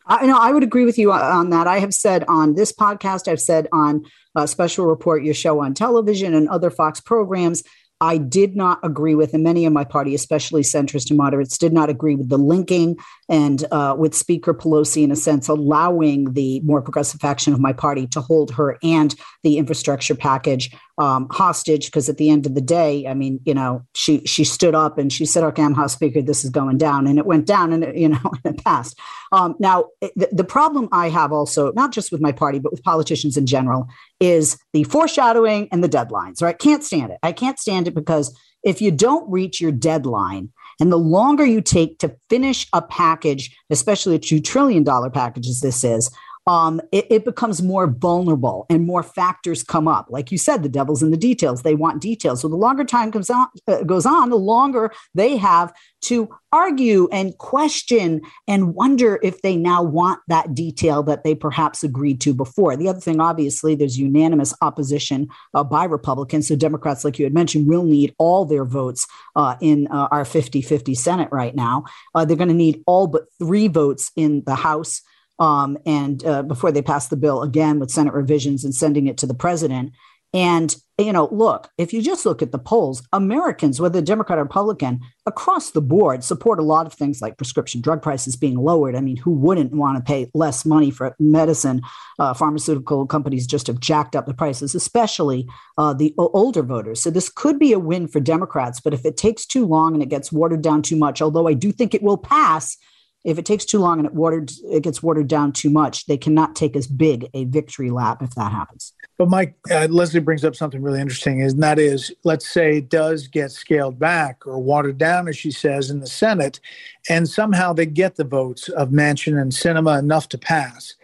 I 0.07 0.27
know 0.27 0.39
I 0.39 0.53
would 0.53 0.63
agree 0.63 0.85
with 0.85 0.99
you 0.99 1.13
on 1.13 1.51
that. 1.51 1.67
I 1.67 1.79
have 1.79 1.95
said 1.95 2.25
on 2.29 2.55
this 2.55 2.73
podcast, 2.73 3.29
I've 3.29 3.41
said 3.41 3.69
on 3.73 4.05
a 4.35 4.49
special 4.49 4.87
report, 4.87 5.25
your 5.25 5.35
show 5.35 5.61
on 5.61 5.75
television, 5.75 6.35
and 6.35 6.49
other 6.49 6.71
Fox 6.71 7.01
programs 7.01 7.63
I 8.01 8.19
did 8.19 8.57
not 8.57 8.81
agree 8.83 9.15
with, 9.15 9.35
and 9.35 9.43
many 9.43 9.65
of 9.67 9.73
my 9.73 9.85
party, 9.85 10.15
especially 10.15 10.63
centrist 10.63 11.11
and 11.11 11.17
moderates, 11.17 11.57
did 11.57 11.73
not 11.73 11.89
agree 11.89 12.17
with 12.17 12.29
the 12.29 12.39
linking 12.39 12.97
and 13.29 13.65
uh, 13.71 13.95
with 13.97 14.15
Speaker 14.15 14.53
Pelosi, 14.53 15.05
in 15.05 15.11
a 15.11 15.17
sense, 15.17 15.49
allowing 15.49 16.33
the 16.33 16.61
more 16.61 16.83
progressive 16.83 17.21
faction 17.21 17.53
of 17.53 17.61
my 17.61 17.73
party 17.73 18.07
to 18.09 18.21
hold 18.21 18.51
her 18.53 18.77
and 18.83 19.15
the 19.43 19.59
infrastructure 19.59 20.15
package 20.15 20.75
um, 20.99 21.29
hostage. 21.31 21.87
Because 21.87 22.09
at 22.09 22.19
the 22.19 22.31
end 22.31 22.47
of 22.47 22.55
the 22.55 22.61
day, 22.61 23.07
I 23.07 23.15
mean, 23.15 23.41
you 23.45 23.55
know, 23.55 23.85
she 23.95 24.25
she 24.27 24.45
stood 24.45 24.75
up 24.75 24.99
and 24.99 25.13
she 25.13 25.25
said, 25.25 25.45
"Okay, 25.45 25.63
I'm 25.63 25.75
House 25.75 25.95
Speaker. 25.95 26.21
This 26.21 26.45
is 26.45 26.51
going 26.51 26.79
down," 26.79 27.07
and 27.07 27.19
it 27.19 27.27
went 27.27 27.47
down, 27.47 27.73
and 27.73 27.85
it, 27.85 27.97
you 27.97 28.09
know, 28.11 28.33
it 28.45 28.63
passed. 28.65 28.99
Um, 29.33 29.57
now, 29.59 29.87
the, 30.01 30.29
the 30.31 30.45
problem 30.45 30.89
I 30.93 31.09
have 31.09 31.33
also, 31.33 31.73
not 31.73 31.93
just 31.93 32.13
with 32.13 32.21
my 32.21 32.33
party, 32.33 32.59
but 32.59 32.71
with 32.71 32.83
politicians 32.85 33.37
in 33.37 33.47
general, 33.47 33.89
is 34.25 34.59
the 34.73 34.85
foreshadowing 34.85 35.69
and 35.73 35.83
the 35.83 35.89
deadlines. 35.89 36.43
Right? 36.43 36.59
Can't 36.59 36.85
stand 36.85 37.13
it. 37.13 37.19
I 37.23 37.33
can't 37.33 37.59
stand 37.59 37.89
it 37.89 37.95
because 37.95 38.37
if 38.63 38.81
you 38.81 38.91
don't 38.91 39.31
reach 39.31 39.61
your 39.61 39.73
deadline 39.73 40.51
and 40.81 40.91
the 40.91 40.99
longer 40.99 41.45
you 41.45 41.61
take 41.61 41.99
to 41.99 42.17
finish 42.29 42.67
a 42.73 42.83
package, 42.83 43.55
especially 43.71 44.17
a 44.17 44.19
$2 44.19 44.43
trillion 44.43 44.85
package 45.11 45.47
as 45.47 45.61
this 45.61 45.85
is, 45.85 46.11
um, 46.47 46.81
it, 46.93 47.07
it, 47.11 47.25
becomes 47.25 47.63
more 47.63 47.87
vulnerable 47.87 48.67
and 48.69 48.85
more 48.85 49.03
factors 49.03 49.63
come 49.63 49.89
up. 49.89 50.07
Like 50.11 50.31
you 50.31 50.37
said, 50.37 50.63
the 50.63 50.69
devil's 50.69 51.03
in 51.03 51.11
the 51.11 51.17
details. 51.17 51.63
They 51.63 51.75
want 51.75 52.03
details. 52.03 52.43
So 52.43 52.49
the 52.49 52.57
longer 52.57 52.85
time 52.85 53.11
comes 53.11 53.31
on, 53.31 53.47
uh, 53.67 53.83
goes 53.85 54.05
on, 54.05 54.29
the 54.29 54.37
longer 54.37 54.93
they 55.15 55.39
have 55.39 55.73
to 56.03 56.29
argue 56.53 57.09
and 57.11 57.37
question 57.39 58.21
and 58.47 58.75
wonder 58.75 59.19
if 59.23 59.41
they 59.41 59.57
now 59.57 59.83
want 59.83 60.21
that 60.29 60.55
detail 60.55 61.03
that 61.05 61.25
they 61.25 61.35
perhaps 61.35 61.83
agreed 61.83 62.21
to 62.21 62.35
before. 62.35 62.77
The 62.77 62.89
other 62.89 63.01
thing, 63.01 63.21
obviously, 63.21 63.75
there's 63.75 63.99
unanimous 63.99 64.53
opposition 64.61 65.29
uh, 65.55 65.65
by 65.65 65.85
Republicans. 65.85 66.49
So 66.49 66.57
Democrats, 66.57 67.07
like 67.07 67.19
you 67.19 67.25
had 67.25 67.33
mentioned, 67.33 67.69
will 67.69 67.85
need 67.85 68.15
all 68.19 68.45
their 68.45 68.67
votes 68.67 69.07
uh, 69.35 69.57
in 69.63 69.87
uh, 69.87 70.09
our 70.11 70.27
50 70.27 70.61
50 70.61 70.95
Senate 70.95 71.29
right 71.33 71.55
now. 71.55 71.85
Uh, 72.15 72.27
they're 72.27 72.37
going 72.37 72.49
to 72.49 72.55
need 72.55 72.83
all 72.87 73.07
but 73.07 73.25
three 73.39 73.69
votes 73.69 74.13
in 74.15 74.43
the 74.45 74.55
House 74.55 75.01
um, 75.39 75.79
and 75.87 76.25
uh, 76.25 76.43
before 76.43 76.73
they 76.73 76.83
pass 76.83 77.09
the 77.09 77.17
bill 77.17 77.43
again 77.43 77.79
with 77.79 77.91
Senate 77.91 78.15
revisions 78.15 78.65
and 78.65 78.75
sending 78.75 79.07
it 79.07 79.19
to 79.19 79.27
the 79.27 79.35
president. 79.35 79.93
And, 80.33 80.75
you 80.99 81.13
know, 81.13 81.29
look, 81.31 81.71
if 81.79 81.93
you 81.93 82.03
just 82.03 82.27
look 82.27 82.43
at 82.43 82.51
the 82.51 82.59
polls, 82.59 83.07
Americans, 83.13 83.81
whether 83.81 84.01
Democrat 84.01 84.37
or 84.37 84.43
Republican, 84.43 84.99
across 85.27 85.71
the 85.71 85.81
board 85.81 86.25
support 86.25 86.59
a 86.59 86.63
lot 86.63 86.89
of 86.89 86.93
things 86.93 87.23
like 87.23 87.37
prescription 87.37 87.81
drug 87.81 88.03
prices 88.03 88.35
being 88.35 88.57
lowered. 88.57 88.97
I 88.97 89.01
mean, 89.01 89.17
who 89.17 89.31
wouldn't 89.31 89.73
want 89.73 89.97
to 89.97 90.03
pay 90.03 90.29
less 90.35 90.65
money 90.65 90.91
for 90.91 91.15
medicine? 91.21 91.83
Uh, 92.19 92.35
pharmaceutical 92.35 93.07
companies 93.07 93.47
just 93.47 93.69
have 93.69 93.79
jacked 93.79 94.17
up 94.17 94.27
the 94.27 94.35
prices, 94.35 94.75
especially 94.75 95.47
uh, 95.79 95.95
the 95.95 96.13
older 96.19 96.65
voters. 96.65 97.01
So 97.01 97.11
this 97.11 97.29
could 97.29 97.61
be 97.61 97.73
a 97.73 97.79
win 97.79 98.09
for 98.09 98.19
Democrats. 98.19 98.81
But 98.81 98.93
if 98.93 99.05
it 99.05 99.17
takes 99.17 99.47
too 99.47 99.67
long 99.67 99.95
and 99.95 100.03
it 100.03 100.09
gets 100.09 100.33
watered 100.33 100.63
down 100.63 100.83
too 100.83 100.97
much, 100.97 101.23
although 101.23 101.47
I 101.47 101.55
do 101.55 101.71
think 101.71 101.95
it 101.95 102.03
will 102.03 102.19
pass, 102.19 102.77
if 103.25 103.39
it 103.39 103.47
takes 103.47 103.65
too 103.65 103.79
long 103.79 103.99
and 103.99 104.07
it 104.07 104.15
watered 104.15 104.53
it 104.71 104.83
gets 104.83 105.03
watered 105.03 105.29
down 105.29 105.51
too 105.51 105.71
much, 105.71 106.07
they 106.07 106.19
cannot 106.19 106.55
take 106.55 106.77
as 106.77 106.87
big 106.87 107.29
a 107.33 107.45
victory 107.45 107.91
lap 107.91 108.23
if 108.23 108.35
that 108.35 108.53
happens. 108.53 108.93
But 109.17 109.31
Mike 109.31 109.55
uh, 109.71 109.89
Leslie 109.91 110.21
brings 110.21 110.45
up 110.45 110.55
something 110.55 110.83
really 110.83 111.01
interesting, 111.01 111.41
and 111.41 111.63
that 111.63 111.79
is, 111.79 112.13
let's 112.25 112.47
say 112.49 112.79
it 112.79 112.91
does 112.91 113.27
get 113.27 113.51
scaled 113.51 113.99
back 113.99 114.47
or 114.47 114.59
watered 114.59 114.99
down, 114.99 115.29
as 115.29 115.39
she 115.39 115.51
says, 115.51 115.89
in 115.89 116.01
the 116.01 116.07
Senate, 116.07 116.61
and 117.09 117.29
somehow 117.29 117.73
they 117.73 117.87
get 117.87 118.17
the 118.17 118.25
votes 118.25 118.69
of 118.69 118.91
Manchin 118.91 119.41
and 119.41 119.53
Sinema 119.53 119.99
enough 119.99 120.29
to 120.31 120.39
pass. 120.39 120.95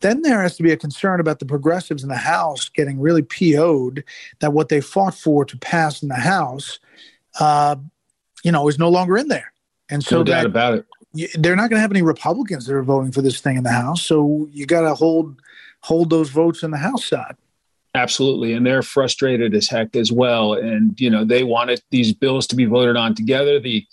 Then 0.00 0.22
there 0.22 0.42
has 0.42 0.56
to 0.56 0.62
be 0.62 0.72
a 0.72 0.76
concern 0.76 1.20
about 1.20 1.40
the 1.40 1.46
progressives 1.46 2.02
in 2.02 2.08
the 2.08 2.16
House 2.16 2.68
getting 2.68 3.00
really 3.00 3.22
PO'd 3.22 4.04
that 4.38 4.52
what 4.52 4.68
they 4.68 4.80
fought 4.80 5.14
for 5.14 5.44
to 5.44 5.58
pass 5.58 6.02
in 6.02 6.08
the 6.08 6.14
House, 6.14 6.78
uh, 7.38 7.76
you 8.44 8.52
know, 8.52 8.68
is 8.68 8.78
no 8.78 8.88
longer 8.88 9.16
in 9.18 9.28
there. 9.28 9.52
And 9.90 10.04
so 10.04 10.18
no 10.18 10.24
doubt 10.24 10.42
that, 10.42 10.46
about 10.46 10.74
it 10.74 10.86
they're 11.34 11.56
not 11.56 11.70
going 11.70 11.78
to 11.78 11.80
have 11.80 11.90
any 11.90 12.02
Republicans 12.02 12.66
that 12.66 12.74
are 12.74 12.82
voting 12.82 13.12
for 13.12 13.22
this 13.22 13.40
thing 13.40 13.56
in 13.56 13.64
the 13.64 13.72
House. 13.72 14.02
So 14.02 14.48
you 14.52 14.66
got 14.66 14.82
to 14.82 14.94
hold 14.94 15.40
hold 15.80 16.10
those 16.10 16.30
votes 16.30 16.62
in 16.62 16.70
the 16.70 16.78
House 16.78 17.04
side. 17.06 17.36
Absolutely, 17.94 18.52
and 18.52 18.64
they're 18.64 18.82
frustrated 18.82 19.54
as 19.54 19.68
heck 19.68 19.96
as 19.96 20.12
well. 20.12 20.54
And 20.54 20.98
you 21.00 21.10
know 21.10 21.24
they 21.24 21.42
wanted 21.42 21.82
these 21.90 22.12
bills 22.12 22.46
to 22.48 22.56
be 22.56 22.64
voted 22.64 22.96
on 22.96 23.14
together. 23.14 23.58
The 23.58 23.84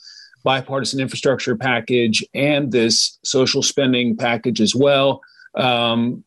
bipartisan 0.43 0.99
infrastructure 0.99 1.55
package 1.55 2.23
and 2.33 2.71
this 2.71 3.19
social 3.23 3.63
spending 3.63 4.15
package 4.15 4.61
as 4.61 4.75
well. 4.75 5.21
Um, 5.55 6.23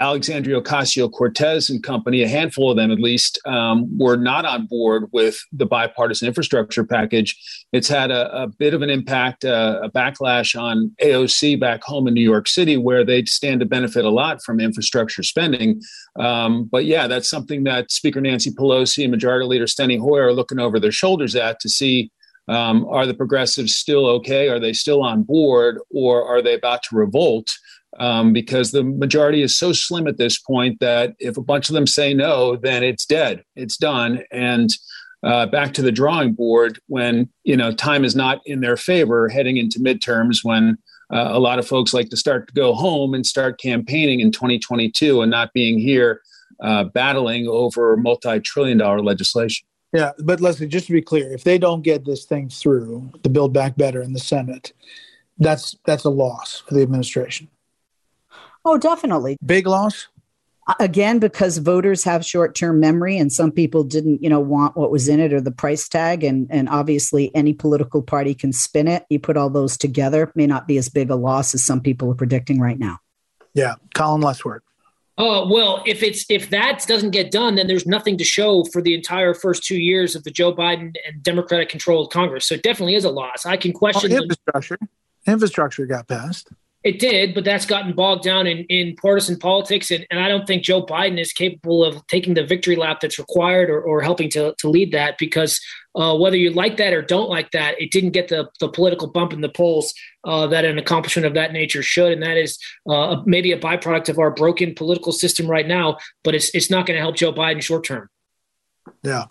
Alexandria 0.00 0.60
Ocasio 0.60 1.10
Cortez 1.10 1.70
and 1.70 1.82
company, 1.82 2.22
a 2.22 2.28
handful 2.28 2.70
of 2.70 2.76
them 2.76 2.90
at 2.90 2.98
least, 2.98 3.38
um, 3.46 3.96
were 3.98 4.16
not 4.16 4.44
on 4.44 4.66
board 4.66 5.04
with 5.12 5.38
the 5.52 5.66
bipartisan 5.66 6.28
infrastructure 6.28 6.84
package. 6.84 7.36
It's 7.72 7.88
had 7.88 8.10
a, 8.10 8.42
a 8.42 8.46
bit 8.48 8.74
of 8.74 8.82
an 8.82 8.90
impact, 8.90 9.44
uh, 9.44 9.80
a 9.82 9.90
backlash 9.90 10.60
on 10.60 10.92
AOC 11.02 11.60
back 11.60 11.82
home 11.82 12.08
in 12.08 12.14
New 12.14 12.22
York 12.22 12.48
City, 12.48 12.76
where 12.76 13.04
they 13.04 13.24
stand 13.24 13.60
to 13.60 13.66
benefit 13.66 14.04
a 14.04 14.10
lot 14.10 14.42
from 14.42 14.60
infrastructure 14.60 15.22
spending. 15.22 15.80
Um, 16.18 16.64
but 16.64 16.84
yeah, 16.84 17.06
that's 17.06 17.28
something 17.28 17.64
that 17.64 17.90
Speaker 17.90 18.20
Nancy 18.20 18.50
Pelosi 18.50 19.04
and 19.04 19.10
Majority 19.10 19.46
Leader 19.46 19.66
Steny 19.66 20.00
Hoyer 20.00 20.26
are 20.26 20.32
looking 20.32 20.58
over 20.58 20.80
their 20.80 20.92
shoulders 20.92 21.36
at 21.36 21.60
to 21.60 21.68
see 21.68 22.10
um, 22.48 22.86
are 22.88 23.06
the 23.06 23.14
progressives 23.14 23.76
still 23.76 24.06
okay? 24.06 24.48
Are 24.48 24.58
they 24.58 24.72
still 24.72 25.02
on 25.02 25.22
board, 25.22 25.78
or 25.90 26.24
are 26.24 26.42
they 26.42 26.54
about 26.54 26.82
to 26.84 26.96
revolt? 26.96 27.50
Um, 27.98 28.32
because 28.32 28.70
the 28.70 28.82
majority 28.82 29.42
is 29.42 29.56
so 29.56 29.72
slim 29.72 30.06
at 30.06 30.16
this 30.16 30.38
point 30.38 30.80
that 30.80 31.14
if 31.18 31.36
a 31.36 31.42
bunch 31.42 31.68
of 31.68 31.74
them 31.74 31.86
say 31.86 32.14
no, 32.14 32.56
then 32.56 32.82
it's 32.82 33.06
dead, 33.06 33.44
it's 33.56 33.76
done, 33.76 34.22
and 34.30 34.70
uh, 35.22 35.46
back 35.46 35.72
to 35.74 35.82
the 35.82 35.92
drawing 35.92 36.32
board 36.32 36.80
when 36.88 37.28
you 37.44 37.56
know 37.56 37.72
time 37.72 38.04
is 38.04 38.16
not 38.16 38.40
in 38.46 38.60
their 38.60 38.76
favor 38.76 39.28
heading 39.28 39.56
into 39.56 39.78
midterms 39.78 40.38
when 40.42 40.76
uh, 41.12 41.28
a 41.30 41.38
lot 41.38 41.58
of 41.58 41.66
folks 41.66 41.94
like 41.94 42.08
to 42.08 42.16
start 42.16 42.48
to 42.48 42.54
go 42.54 42.72
home 42.72 43.14
and 43.14 43.26
start 43.26 43.60
campaigning 43.60 44.20
in 44.20 44.32
2022 44.32 45.20
and 45.20 45.30
not 45.30 45.52
being 45.52 45.78
here 45.78 46.20
uh, 46.60 46.84
battling 46.84 47.46
over 47.46 47.96
multi-trillion 47.96 48.78
dollar 48.78 49.00
legislation. 49.00 49.66
Yeah, 49.92 50.12
but 50.24 50.40
Leslie, 50.40 50.66
just 50.66 50.86
to 50.86 50.92
be 50.92 51.02
clear, 51.02 51.30
if 51.32 51.44
they 51.44 51.58
don't 51.58 51.82
get 51.82 52.06
this 52.06 52.24
thing 52.24 52.48
through, 52.48 53.10
the 53.22 53.28
Build 53.28 53.52
Back 53.52 53.76
Better 53.76 54.00
in 54.00 54.14
the 54.14 54.20
Senate, 54.20 54.72
that's 55.38 55.76
that's 55.84 56.04
a 56.04 56.10
loss 56.10 56.62
for 56.66 56.74
the 56.74 56.82
administration. 56.82 57.48
Oh, 58.64 58.78
definitely. 58.78 59.38
Big 59.44 59.66
loss? 59.66 60.08
Again, 60.78 61.18
because 61.18 61.58
voters 61.58 62.04
have 62.04 62.24
short 62.24 62.54
term 62.54 62.78
memory 62.78 63.18
and 63.18 63.32
some 63.32 63.50
people 63.50 63.82
didn't, 63.82 64.22
you 64.22 64.28
know, 64.28 64.38
want 64.38 64.76
what 64.76 64.92
was 64.92 65.08
in 65.08 65.18
it 65.18 65.32
or 65.32 65.40
the 65.40 65.50
price 65.50 65.88
tag. 65.88 66.22
And, 66.22 66.46
and 66.50 66.68
obviously, 66.68 67.34
any 67.34 67.52
political 67.52 68.00
party 68.00 68.32
can 68.32 68.52
spin 68.52 68.86
it. 68.86 69.04
You 69.10 69.18
put 69.18 69.36
all 69.36 69.50
those 69.50 69.76
together, 69.76 70.30
may 70.36 70.46
not 70.46 70.68
be 70.68 70.78
as 70.78 70.88
big 70.88 71.10
a 71.10 71.16
loss 71.16 71.52
as 71.52 71.64
some 71.64 71.80
people 71.80 72.10
are 72.12 72.14
predicting 72.14 72.60
right 72.60 72.78
now. 72.78 72.98
Yeah. 73.54 73.74
Colin 73.94 74.22
Lesword. 74.22 74.60
Oh 75.18 75.42
uh, 75.42 75.48
well, 75.48 75.82
if 75.84 76.02
it's 76.02 76.24
if 76.30 76.48
that 76.50 76.84
doesn't 76.86 77.10
get 77.10 77.30
done, 77.30 77.56
then 77.56 77.66
there's 77.66 77.86
nothing 77.86 78.16
to 78.16 78.24
show 78.24 78.64
for 78.72 78.80
the 78.80 78.94
entire 78.94 79.34
first 79.34 79.62
two 79.62 79.76
years 79.76 80.16
of 80.16 80.24
the 80.24 80.30
Joe 80.30 80.54
Biden 80.54 80.94
and 81.06 81.22
Democratic 81.22 81.68
controlled 81.68 82.10
Congress. 82.10 82.46
So 82.46 82.54
it 82.54 82.62
definitely 82.62 82.94
is 82.94 83.04
a 83.04 83.10
loss. 83.10 83.44
I 83.44 83.58
can 83.58 83.72
question 83.72 84.10
oh, 84.12 84.16
infrastructure. 84.16 84.78
The- 84.80 85.32
infrastructure 85.32 85.86
got 85.86 86.08
passed. 86.08 86.48
It 86.84 86.98
did, 86.98 87.32
but 87.32 87.44
that's 87.44 87.64
gotten 87.64 87.92
bogged 87.92 88.24
down 88.24 88.48
in, 88.48 88.64
in 88.64 88.96
partisan 88.96 89.38
politics. 89.38 89.92
And, 89.92 90.04
and 90.10 90.18
I 90.18 90.28
don't 90.28 90.46
think 90.46 90.64
Joe 90.64 90.84
Biden 90.84 91.20
is 91.20 91.32
capable 91.32 91.84
of 91.84 92.04
taking 92.08 92.34
the 92.34 92.44
victory 92.44 92.74
lap 92.74 92.98
that's 93.00 93.20
required 93.20 93.70
or, 93.70 93.80
or 93.80 94.00
helping 94.00 94.28
to, 94.30 94.54
to 94.58 94.68
lead 94.68 94.92
that 94.92 95.16
because 95.16 95.60
uh, 95.94 96.16
whether 96.16 96.36
you 96.36 96.50
like 96.50 96.78
that 96.78 96.92
or 96.92 97.00
don't 97.00 97.28
like 97.28 97.52
that, 97.52 97.80
it 97.80 97.92
didn't 97.92 98.10
get 98.10 98.28
the, 98.28 98.48
the 98.58 98.68
political 98.68 99.06
bump 99.06 99.32
in 99.32 99.42
the 99.42 99.48
polls 99.48 99.94
uh, 100.24 100.46
that 100.48 100.64
an 100.64 100.78
accomplishment 100.78 101.26
of 101.26 101.34
that 101.34 101.52
nature 101.52 101.82
should. 101.82 102.12
And 102.12 102.22
that 102.22 102.36
is 102.36 102.58
uh, 102.88 103.22
maybe 103.26 103.52
a 103.52 103.60
byproduct 103.60 104.08
of 104.08 104.18
our 104.18 104.32
broken 104.32 104.74
political 104.74 105.12
system 105.12 105.46
right 105.46 105.68
now, 105.68 105.98
but 106.24 106.34
it's, 106.34 106.52
it's 106.52 106.70
not 106.70 106.86
going 106.86 106.96
to 106.96 107.02
help 107.02 107.14
Joe 107.14 107.32
Biden 107.32 107.62
short 107.62 107.84
term. 107.84 108.08
Yeah, 109.04 109.24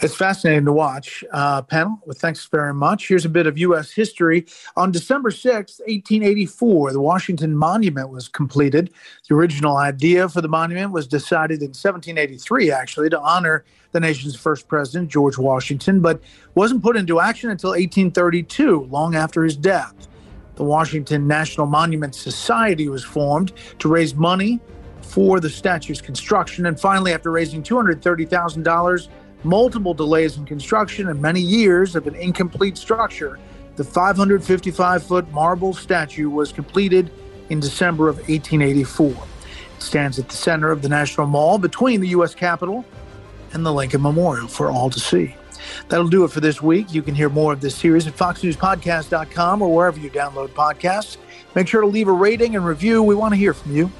it's 0.00 0.14
fascinating 0.14 0.64
to 0.66 0.72
watch. 0.72 1.24
Uh, 1.32 1.60
panel, 1.62 2.00
well, 2.06 2.14
thanks 2.16 2.46
very 2.46 2.72
much. 2.72 3.08
Here's 3.08 3.24
a 3.24 3.28
bit 3.28 3.48
of 3.48 3.58
U.S. 3.58 3.90
history. 3.90 4.46
On 4.76 4.92
December 4.92 5.32
6, 5.32 5.80
1884, 5.80 6.92
the 6.92 7.00
Washington 7.00 7.56
Monument 7.56 8.10
was 8.10 8.28
completed. 8.28 8.92
The 9.28 9.34
original 9.34 9.76
idea 9.76 10.28
for 10.28 10.40
the 10.40 10.46
monument 10.46 10.92
was 10.92 11.08
decided 11.08 11.62
in 11.62 11.70
1783, 11.70 12.70
actually, 12.70 13.10
to 13.10 13.20
honor 13.20 13.64
the 13.90 13.98
nation's 13.98 14.36
first 14.36 14.68
president, 14.68 15.10
George 15.10 15.36
Washington, 15.36 16.00
but 16.00 16.22
wasn't 16.54 16.84
put 16.84 16.96
into 16.96 17.18
action 17.18 17.50
until 17.50 17.70
1832, 17.70 18.84
long 18.84 19.16
after 19.16 19.42
his 19.42 19.56
death. 19.56 19.94
The 20.54 20.64
Washington 20.64 21.26
National 21.26 21.66
Monument 21.66 22.14
Society 22.14 22.88
was 22.88 23.02
formed 23.02 23.52
to 23.80 23.88
raise 23.88 24.14
money 24.14 24.60
for 25.08 25.40
the 25.40 25.48
statue's 25.48 26.00
construction. 26.00 26.66
And 26.66 26.78
finally, 26.78 27.12
after 27.12 27.30
raising 27.30 27.62
$230,000, 27.62 29.08
multiple 29.44 29.94
delays 29.94 30.36
in 30.36 30.44
construction, 30.44 31.08
and 31.08 31.20
many 31.20 31.40
years 31.40 31.96
of 31.96 32.06
an 32.06 32.14
incomplete 32.14 32.76
structure, 32.76 33.38
the 33.76 33.84
555 33.84 35.02
foot 35.02 35.30
marble 35.30 35.72
statue 35.72 36.28
was 36.28 36.52
completed 36.52 37.10
in 37.48 37.60
December 37.60 38.08
of 38.08 38.16
1884. 38.16 39.10
It 39.10 39.82
stands 39.82 40.18
at 40.18 40.28
the 40.28 40.36
center 40.36 40.70
of 40.70 40.82
the 40.82 40.88
National 40.88 41.26
Mall 41.26 41.58
between 41.58 42.00
the 42.00 42.08
U.S. 42.08 42.34
Capitol 42.34 42.84
and 43.52 43.64
the 43.64 43.72
Lincoln 43.72 44.02
Memorial 44.02 44.48
for 44.48 44.70
all 44.70 44.90
to 44.90 45.00
see. 45.00 45.34
That'll 45.88 46.08
do 46.08 46.24
it 46.24 46.30
for 46.30 46.40
this 46.40 46.60
week. 46.60 46.92
You 46.92 47.02
can 47.02 47.14
hear 47.14 47.28
more 47.28 47.52
of 47.52 47.60
this 47.60 47.74
series 47.74 48.06
at 48.06 48.16
foxnewspodcast.com 48.16 49.62
or 49.62 49.74
wherever 49.74 49.98
you 49.98 50.10
download 50.10 50.48
podcasts. 50.48 51.16
Make 51.54 51.68
sure 51.68 51.80
to 51.80 51.86
leave 51.86 52.08
a 52.08 52.12
rating 52.12 52.56
and 52.56 52.64
review. 52.64 53.02
We 53.02 53.14
want 53.14 53.32
to 53.32 53.38
hear 53.38 53.54
from 53.54 53.74
you. 53.74 53.90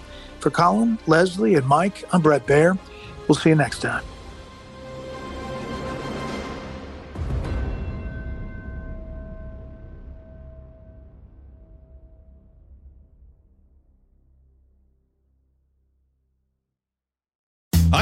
For 0.41 0.51
Colin, 0.51 0.99
Leslie, 1.07 1.57
and 1.57 1.67
Mike, 1.67 2.05
I'm 2.13 2.23
Bret 2.23 2.47
Baier. 2.47 2.79
We'll 3.27 3.37
see 3.37 3.51
you 3.51 3.57
next 3.57 3.81
time. 3.81 4.05